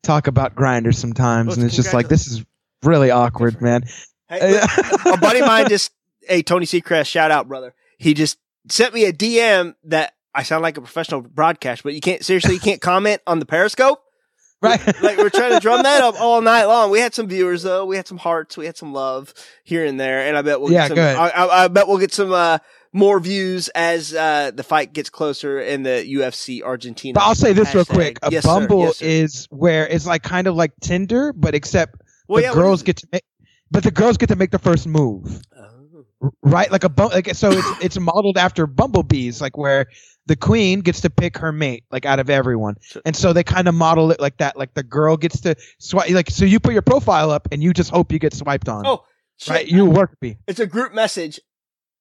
talk 0.03 0.27
about 0.27 0.55
grinders 0.55 0.99
sometimes, 0.99 1.49
Well, 1.49 1.57
and 1.59 1.67
it's 1.67 1.77
just 1.77 1.93
like 1.95 2.09
this 2.09 2.27
is 2.27 2.45
really 2.83 3.11
awkward, 3.11 3.61
man. 3.61 3.85
hey, 4.29 4.61
a 5.07 5.17
buddy 5.19 5.41
of 5.41 5.47
mine 5.47 5.69
just. 5.69 5.93
Hey, 6.27 6.43
Tony 6.43 6.65
Seacrest, 6.65 7.07
shout 7.07 7.31
out, 7.31 7.49
brother. 7.49 7.75
He 7.99 8.15
just 8.15 8.39
sent 8.71 8.95
me 8.95 9.05
a 9.05 9.13
DM 9.13 9.75
that 9.85 10.15
I 10.35 10.43
sound 10.43 10.63
like 10.63 10.79
a 10.79 10.81
professional 10.81 11.21
broadcast, 11.21 11.83
but 11.83 11.93
you 11.93 12.01
can't 12.01 12.25
seriously, 12.25 12.55
you 12.55 12.61
can't 12.61 12.81
comment 12.81 13.21
on 13.27 13.41
the 13.41 13.45
Periscope. 13.47 14.01
right? 14.65 14.81
like 15.03 15.19
we're 15.19 15.29
trying 15.29 15.53
to 15.53 15.61
drum 15.61 15.83
that 15.83 16.03
up 16.03 16.19
all 16.19 16.41
night 16.41 16.65
long. 16.65 16.91
We 16.91 16.99
had 16.99 17.13
some 17.13 17.29
viewers 17.29 17.63
though. 17.63 17.85
We 17.85 17.97
had 17.97 18.09
some 18.09 18.17
hearts. 18.17 18.57
We 18.57 18.65
had 18.65 18.79
some 18.79 18.95
love 18.95 19.35
here 19.65 19.85
and 19.85 20.01
there, 20.01 20.21
and 20.27 20.39
I 20.39 20.41
bet 20.41 20.59
we'll 20.63 20.73
Yeah, 20.73 20.89
get 20.89 20.89
some, 20.89 20.95
good. 20.97 21.17
I, 21.17 21.29
I, 21.29 21.65
I 21.65 21.69
bet 21.69 21.87
we'll 21.87 21.99
get 21.99 22.15
some 22.15 22.33
uh, 22.33 22.57
more 22.95 23.19
views 23.21 23.69
as 23.75 24.15
uh, 24.15 24.53
the 24.55 24.63
fight 24.63 24.93
gets 24.95 25.11
closer 25.11 25.59
in 25.61 25.83
the 25.83 26.07
UFC 26.15 26.63
Argentina. 26.63 27.13
but 27.15 27.25
I'll 27.25 27.35
say 27.35 27.53
this 27.53 27.75
real 27.75 27.85
quick: 27.85 28.19
a 28.23 28.31
Yes. 28.31 28.47
Bumble 28.47 28.85
Yes, 28.85 29.03
is 29.03 29.47
where 29.51 29.87
it's 29.87 30.07
like 30.07 30.23
kind 30.23 30.47
of 30.47 30.55
like 30.55 30.73
Tinder, 30.81 31.33
but 31.35 31.55
except 31.55 31.97
well, 32.29 32.41
the 32.41 32.49
yeah, 32.49 32.55
girls 32.55 32.83
get 32.85 32.97
to 32.99 33.09
make, 33.13 33.25
but 33.71 33.83
the 33.83 33.91
girls 33.91 34.17
get 34.17 34.29
to 34.31 34.37
make 34.37 34.53
the 34.53 34.59
first 34.61 34.87
move, 34.87 35.43
Oh. 35.59 36.33
right? 36.43 36.71
Like 36.71 36.85
a 36.85 36.93
like 37.03 37.35
so 37.35 37.51
it's 37.51 37.69
it's 37.85 37.99
modeled 37.99 38.39
after 38.39 38.67
bumblebees, 38.67 39.41
like 39.41 39.59
where 39.59 39.87
the 40.27 40.37
queen 40.37 40.81
gets 40.81 41.03
to 41.03 41.11
pick 41.11 41.37
her 41.39 41.53
mate, 41.53 41.85
like 41.91 42.07
out 42.07 42.19
of 42.21 42.31
everyone, 42.31 42.77
Sure. 42.81 43.03
and 43.05 43.15
so 43.17 43.33
they 43.33 43.43
kind 43.45 43.67
of 43.69 43.75
model 43.75 44.11
it 44.13 44.21
like 44.21 44.39
that. 44.39 44.57
Like 44.57 44.73
the 44.73 44.83
girl 44.85 45.17
gets 45.17 45.41
to 45.41 45.57
swipe, 45.81 46.11
like 46.11 46.31
so 46.31 46.45
you 46.45 46.61
put 46.61 46.73
your 46.73 46.83
profile 46.83 47.31
up, 47.33 47.49
and 47.51 47.63
you 47.63 47.73
just 47.73 47.91
hope 47.91 48.13
you 48.13 48.19
get 48.21 48.33
swiped 48.35 48.69
on. 48.69 48.87
Oh, 48.87 49.05
shit. 49.37 49.51
right? 49.51 49.67
You 49.67 49.85
work 49.87 50.17
me. 50.23 50.39
It's 50.47 50.61
a 50.61 50.67
group 50.67 50.95
message. 50.95 51.41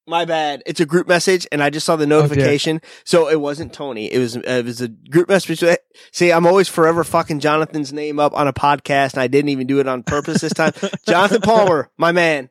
My 0.06 0.26
bad. 0.26 0.64
It's 0.66 0.82
a 0.82 0.86
group 0.86 1.08
message, 1.08 1.48
and 1.52 1.64
I 1.64 1.70
just 1.70 1.86
saw 1.86 1.96
the 1.96 2.06
notification. 2.06 2.82
so 3.06 3.30
it 3.30 3.40
wasn't 3.40 3.72
Tony. 3.74 4.12
It 4.12 4.20
was 4.20 4.36
it 4.36 4.66
was 4.66 4.82
a 4.82 4.90
group 4.90 5.30
message. 5.30 5.64
See, 6.12 6.32
I'm 6.32 6.46
always 6.46 6.68
forever 6.68 7.04
fucking 7.04 7.40
Jonathan's 7.40 7.94
name 7.94 8.20
up 8.20 8.34
on 8.34 8.48
a 8.48 8.54
podcast, 8.54 9.14
and 9.14 9.22
I 9.22 9.28
didn't 9.28 9.50
even 9.50 9.66
do 9.66 9.80
it 9.80 9.88
on 9.88 10.04
purpose 10.04 10.42
this 10.42 10.54
time. 10.54 10.74
Jonathan 11.08 11.42
Palmer, 11.42 11.90
my 11.98 12.12
man. 12.12 12.50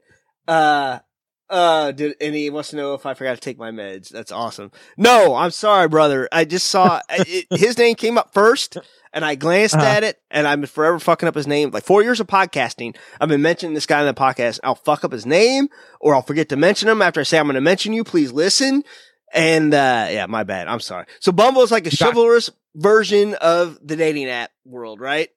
Uh, 0.49 1.01
uh, 1.53 1.93
did, 1.93 2.17
and 2.21 2.35
he 2.35 2.51
wants 2.51 2.71
to 2.71 2.77
know 2.77 2.95
if 2.95 3.07
I 3.07 3.15
forgot 3.15 3.35
to 3.35 3.41
take 3.41 3.59
my 3.59 3.71
meds. 3.71 4.09
That's 4.09 4.33
awesome. 4.33 4.73
No, 4.97 5.35
I'm 5.37 5.51
sorry, 5.53 5.87
brother. 5.89 6.29
I 6.33 6.45
just 6.45 6.67
saw 6.67 7.01
it, 7.11 7.47
his 7.51 7.79
name 7.79 7.95
came 7.95 8.19
up 8.19 8.33
first, 8.33 8.79
and 9.13 9.25
I 9.25 9.35
glanced 9.37 9.75
Uh-huh. 9.77 9.85
at 9.87 10.03
it, 10.05 10.21
and 10.31 10.49
I'm 10.49 10.65
forever 10.67 10.99
fucking 10.99 11.29
up 11.29 11.35
his 11.35 11.47
name. 11.47 11.71
Like 11.71 11.85
four 11.85 12.03
years 12.03 12.19
of 12.19 12.27
podcasting, 12.27 12.97
I've 13.21 13.29
been 13.29 13.43
mentioning 13.43 13.75
this 13.75 13.87
guy 13.87 14.01
in 14.01 14.07
the 14.07 14.15
podcast. 14.15 14.59
I'll 14.65 14.75
fuck 14.75 15.05
up 15.05 15.13
his 15.13 15.27
name, 15.27 15.69
or 16.01 16.15
I'll 16.15 16.23
forget 16.23 16.49
to 16.49 16.57
mention 16.57 16.89
him 16.89 17.03
after 17.03 17.21
I 17.21 17.25
say 17.25 17.39
I'm 17.39 17.45
going 17.47 17.55
to 17.55 17.61
mention 17.61 17.93
you. 17.93 18.03
Please 18.03 18.33
listen. 18.33 18.83
And 19.35 19.73
uh 19.73 20.09
yeah, 20.11 20.27
my 20.27 20.43
bad. 20.45 20.69
I'm 20.69 20.81
sorry. 20.81 21.07
So 21.21 21.33
Bumble 21.33 21.63
is 21.63 21.71
like 21.71 21.87
a 21.87 21.91
chivalrous 21.97 22.51
version 22.75 23.35
of 23.41 23.79
the 23.83 23.97
dating 23.97 24.29
app 24.29 24.51
world, 24.67 25.01
right? 25.01 25.31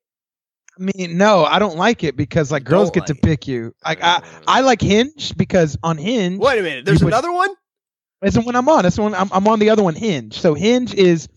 I 0.79 0.91
mean, 0.95 1.17
no, 1.17 1.45
I 1.45 1.59
don't 1.59 1.77
like 1.77 2.03
it 2.03 2.15
because 2.17 2.51
like 2.51 2.63
girls 2.65 2.91
get 2.91 3.05
to 3.07 3.13
it. 3.13 3.21
pick 3.21 3.47
you. 3.47 3.73
Like 3.85 4.03
I, 4.03 4.19
mm. 4.19 4.43
I 4.47 4.61
like 4.61 4.81
Hinge 4.81 5.35
because 5.37 5.77
on 5.83 5.97
Hinge, 5.97 6.39
Wait 6.39 6.59
a 6.59 6.61
minute. 6.61 6.85
There's 6.85 7.03
would- 7.03 7.13
another 7.13 7.31
one. 7.31 7.49
that's 8.21 8.35
the 8.35 8.41
one 8.41 8.55
I'm 8.55 8.67
on. 8.67 8.83
That's 8.83 8.95
the 8.97 9.01
one 9.03 9.15
I'm, 9.15 9.29
I'm 9.31 9.47
on 9.47 9.59
the 9.59 9.69
other 9.69 9.83
one, 9.83 9.95
Hinge. 9.95 10.33
So 10.39 10.53
Hinge 10.53 10.93
is 10.93 11.29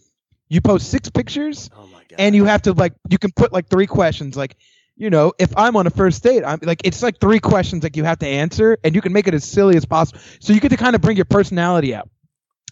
you 0.48 0.60
post 0.60 0.90
six 0.90 1.08
pictures 1.10 1.68
Oh 1.76 1.86
my 1.92 1.98
god. 2.08 2.16
and 2.18 2.34
you 2.34 2.46
have 2.46 2.62
to 2.62 2.72
like 2.72 2.94
you 3.10 3.18
can 3.18 3.30
put 3.32 3.52
like 3.52 3.68
three 3.68 3.86
questions 3.86 4.34
like 4.36 4.56
you 4.96 5.10
know 5.10 5.34
if 5.38 5.52
i'm 5.58 5.76
on 5.76 5.86
a 5.86 5.90
first 5.90 6.22
date 6.22 6.42
i'm 6.42 6.58
like 6.62 6.80
it's 6.84 7.02
like 7.02 7.20
three 7.20 7.38
questions 7.38 7.82
like 7.82 7.96
you 7.98 8.02
have 8.04 8.18
to 8.20 8.26
answer 8.26 8.78
and 8.82 8.94
you 8.94 9.02
can 9.02 9.12
make 9.12 9.28
it 9.28 9.34
as 9.34 9.44
silly 9.44 9.76
as 9.76 9.84
possible 9.84 10.18
so 10.40 10.54
you 10.54 10.60
get 10.60 10.70
to 10.70 10.78
kind 10.78 10.96
of 10.96 11.02
bring 11.02 11.16
your 11.18 11.26
personality 11.26 11.94
out 11.94 12.08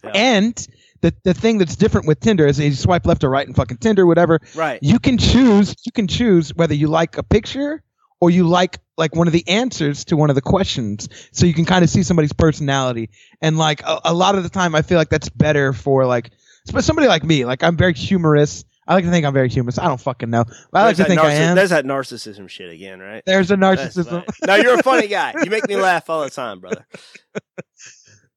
Yeah. 0.03 0.09
and 0.15 0.67
the, 1.01 1.13
the 1.23 1.33
thing 1.33 1.57
that's 1.57 1.75
different 1.75 2.07
with 2.07 2.19
tinder 2.19 2.47
is 2.47 2.59
you 2.59 2.73
swipe 2.73 3.05
left 3.05 3.23
or 3.23 3.29
right 3.29 3.45
and 3.45 3.55
fucking 3.55 3.77
tinder 3.77 4.05
whatever. 4.05 4.39
Right. 4.55 4.79
you 4.81 4.99
can 4.99 5.17
choose 5.17 5.75
you 5.85 5.91
can 5.91 6.07
choose 6.07 6.53
whether 6.55 6.73
you 6.73 6.87
like 6.87 7.17
a 7.17 7.23
picture 7.23 7.83
or 8.19 8.29
you 8.29 8.47
like 8.47 8.79
like 8.97 9.15
one 9.15 9.27
of 9.27 9.33
the 9.33 9.47
answers 9.47 10.05
to 10.05 10.17
one 10.17 10.29
of 10.29 10.35
the 10.35 10.41
questions. 10.41 11.07
So 11.31 11.45
you 11.45 11.53
can 11.53 11.65
kind 11.65 11.83
of 11.83 11.89
see 11.89 12.03
somebody's 12.03 12.33
personality. 12.33 13.09
And 13.41 13.57
like 13.57 13.81
a, 13.83 14.01
a 14.05 14.13
lot 14.13 14.35
of 14.35 14.43
the 14.43 14.49
time 14.49 14.75
i 14.75 14.81
feel 14.81 14.97
like 14.97 15.09
that's 15.09 15.29
better 15.29 15.73
for 15.73 16.05
like 16.05 16.31
somebody 16.79 17.07
like 17.07 17.23
me 17.23 17.45
like 17.45 17.63
i'm 17.63 17.77
very 17.77 17.93
humorous. 17.93 18.65
I 18.89 18.93
like 18.93 19.03
to 19.03 19.11
think 19.11 19.25
i'm 19.25 19.33
very 19.33 19.49
humorous. 19.49 19.77
I 19.77 19.87
don't 19.87 19.99
fucking 19.99 20.29
know. 20.29 20.45
I 20.73 20.85
like 20.85 20.95
There's 20.95 20.97
to 20.97 21.03
that 21.03 21.09
think 21.09 21.21
i 21.21 21.33
am. 21.33 21.55
There's 21.55 21.71
that 21.71 21.85
narcissism 21.85 22.49
shit 22.49 22.71
again, 22.71 22.99
right? 22.99 23.21
there's 23.25 23.51
a 23.51 23.55
narcissism. 23.55 24.23
now 24.45 24.55
you're 24.55 24.79
a 24.79 24.83
funny 24.83 25.07
guy. 25.07 25.33
You 25.43 25.51
make 25.51 25.67
me 25.67 25.75
laugh 25.75 26.09
all 26.09 26.23
the 26.23 26.29
time, 26.29 26.61
brother. 26.61 26.85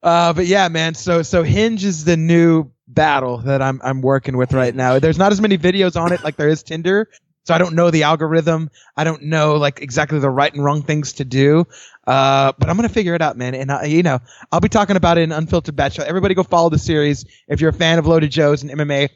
uh 0.03 0.33
but 0.33 0.47
yeah 0.47 0.69
man 0.69 0.95
so 0.95 1.23
so 1.23 1.43
hinge 1.43 1.85
is 1.85 2.05
the 2.05 2.17
new 2.17 2.71
battle 2.89 3.39
that 3.39 3.61
i'm 3.63 3.81
i'm 3.85 4.01
working 4.01 4.37
with 4.37 4.53
right 4.53 4.75
now. 4.75 4.99
There's 4.99 5.19
not 5.19 5.33
as 5.33 5.41
many 5.41 5.57
videos 5.59 6.01
on 6.01 6.13
it 6.13 6.25
like 6.25 6.37
there 6.37 6.49
is 6.49 6.63
tinder 6.63 7.09
so 7.45 7.55
i 7.55 7.59
don't 7.59 7.75
know 7.75 7.91
the 7.91 8.03
algorithm. 8.03 8.71
I 8.97 9.05
don't 9.05 9.23
know 9.23 9.55
like 9.57 9.81
exactly 9.81 10.19
the 10.19 10.31
right 10.31 10.53
and 10.53 10.63
wrong 10.65 10.83
things 10.83 11.15
to 11.15 11.25
do. 11.25 11.67
Uh 12.07 12.53
but 12.59 12.69
i'm 12.69 12.77
gonna 12.77 12.89
figure 12.89 13.15
it 13.15 13.23
out 13.23 13.37
man. 13.37 13.55
And 13.55 13.71
I, 13.71 13.85
you 13.85 14.03
know 14.03 14.19
i'll 14.51 14.61
be 14.61 14.69
talking 14.69 14.97
about 14.97 15.19
it 15.19 15.23
in 15.23 15.33
unfiltered 15.33 15.77
bachelor 15.77 16.05
everybody 16.07 16.35
go 16.35 16.43
follow 16.43 16.69
the 16.71 16.79
series 16.79 17.25
if 17.49 17.61
you're 17.61 17.71
a 17.71 17.75
fan 17.75 17.99
of 17.99 18.07
loaded 18.07 18.31
joe's 18.31 18.63
and 18.63 18.71
mma 18.73 19.09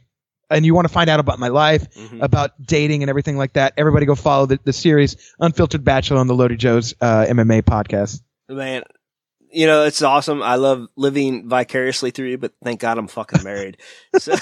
and 0.50 0.64
you 0.66 0.74
want 0.74 0.86
to 0.86 0.92
find 0.92 1.08
out 1.08 1.18
about 1.20 1.38
my 1.38 1.48
life 1.48 1.88
Mhm. 1.94 2.22
about 2.22 2.50
dating 2.62 3.02
and 3.02 3.08
everything 3.08 3.38
like 3.38 3.54
that. 3.54 3.72
Everybody 3.78 4.04
go 4.04 4.14
follow 4.14 4.44
the, 4.44 4.60
the 4.62 4.74
series 4.74 5.16
unfiltered 5.40 5.82
bachelor 5.82 6.18
on 6.18 6.26
the 6.26 6.34
loaded 6.34 6.58
joe's 6.60 6.94
uh, 7.00 7.24
mma 7.28 7.62
podcast. 7.62 8.20
Man, 8.48 8.82
you 9.54 9.66
know, 9.66 9.84
it's 9.84 10.02
awesome. 10.02 10.42
I 10.42 10.56
love 10.56 10.88
living 10.96 11.48
vicariously 11.48 12.10
through 12.10 12.28
you, 12.28 12.38
but 12.38 12.52
thank 12.62 12.80
God 12.80 12.98
I'm 12.98 13.06
fucking 13.08 13.42
married. 13.42 13.78
So 14.18 14.34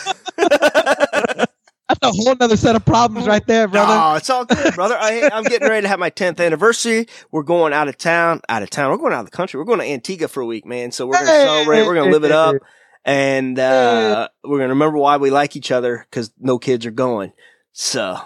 that's 1.89 1.99
a 2.03 2.11
whole 2.11 2.35
other 2.41 2.57
set 2.57 2.75
of 2.75 2.85
problems 2.85 3.27
right 3.27 3.47
there 3.47 3.69
brother 3.69 3.93
Oh, 3.95 4.15
it's 4.17 4.31
all 4.31 4.45
good, 4.45 4.75
brother. 4.75 4.97
I, 4.99 5.29
I'm 5.33 5.43
getting 5.45 5.69
ready 5.69 5.83
to 5.83 5.89
have 5.89 5.99
my 5.99 6.11
10th 6.11 6.41
anniversary. 6.45 7.07
We're 7.31 7.43
going 7.43 7.73
out 7.73 7.89
of 7.89 7.99
town, 7.99 8.41
out 8.49 8.63
of 8.63 8.71
town. 8.71 8.91
We're 8.91 8.97
going 8.99 9.13
out 9.13 9.21
of 9.21 9.27
the 9.31 9.37
country. 9.37 9.59
We're 9.59 9.67
going 9.67 9.81
to 9.81 9.85
Antigua 9.87 10.29
for 10.29 10.41
a 10.41 10.47
week, 10.47 10.65
man. 10.65 10.91
So 10.93 11.07
we're 11.07 11.15
going 11.15 11.27
to 11.27 11.33
celebrate. 11.33 11.87
We're 11.87 11.95
going 11.95 12.11
to 12.11 12.13
live 12.13 12.25
it 12.25 12.33
up. 12.33 12.57
And, 13.05 13.59
uh, 13.59 14.29
we're 14.45 14.59
going 14.59 14.69
to 14.69 14.75
remember 14.75 14.97
why 14.99 15.17
we 15.19 15.31
like 15.31 15.57
each 15.57 15.71
other 15.73 16.07
because 16.09 16.33
no 16.39 16.59
kids 16.59 16.87
are 16.87 16.91
going. 16.93 17.33
So, 17.73 18.17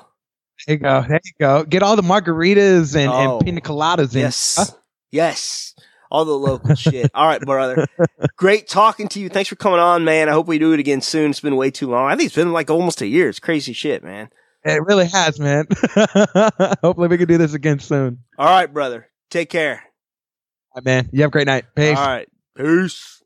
There 0.67 0.77
you 0.77 0.81
go. 0.81 1.03
There 1.09 1.21
you 1.25 1.33
go. 1.41 1.65
Get 1.65 1.83
all 1.83 1.97
the 1.97 2.03
margaritas 2.03 2.95
and, 2.95 3.11
Oh. 3.11 3.39
and 3.39 3.45
pina 3.45 3.61
coladas 3.63 4.15
in. 4.15 4.21
yes. 4.21 4.57
Huh? 4.59 4.77
Yes. 5.11 5.75
All 6.11 6.25
the 6.25 6.33
local 6.33 6.75
shit. 6.75 7.11
All 7.15 7.27
right, 7.27 7.41
brother. 7.41 7.87
Great 8.37 8.69
talking 8.69 9.09
to 9.09 9.21
you. 9.21 9.29
Thanks 9.29 9.49
for 9.49 9.57
coming 9.57 9.81
on, 9.81 10.05
man. 10.05 10.29
I 10.29 10.33
hope 10.33 10.47
we 10.47 10.59
do 10.59 10.73
it 10.73 10.81
again 10.81 11.01
soon. 11.01 11.31
It's 11.31 11.41
been 11.41 11.57
way 11.57 11.71
too 11.71 11.89
long. 11.89 12.11
I 12.11 12.17
think 12.17 12.27
it's 12.27 12.37
been 12.37 12.53
like 12.53 12.71
almost 12.71 13.03
a 13.03 13.07
year. 13.07 13.29
It's 13.29 13.41
crazy 13.41 13.73
shit, 13.73 14.05
man. 14.05 14.29
It 14.65 14.83
really 14.85 15.07
has, 15.07 15.39
man. 15.39 15.67
Hopefully 16.83 17.09
we 17.09 17.19
can 17.19 17.29
do 17.29 17.39
this 17.39 17.55
again 17.55 17.79
soon. 17.79 18.19
All 18.39 18.47
right, 18.47 18.73
brother. 18.73 19.09
Take 19.31 19.51
care. 19.51 19.83
All 20.71 20.77
right, 20.77 20.85
man. 20.85 21.09
You 21.13 21.23
have 21.23 21.29
a 21.29 21.33
great 21.33 21.47
night. 21.47 21.67
Peace. 21.75 21.97
All 21.97 22.07
right. 22.07 22.29
Peace. 22.57 23.17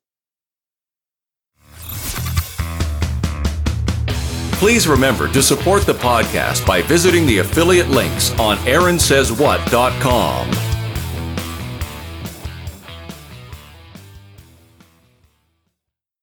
Please 4.60 4.86
remember 4.86 5.26
to 5.32 5.42
support 5.42 5.86
the 5.86 5.94
podcast 5.94 6.66
by 6.66 6.82
visiting 6.82 7.24
the 7.24 7.38
affiliate 7.38 7.88
links 7.88 8.38
on 8.38 8.58
AaronSaysWhat.com. 8.58 10.69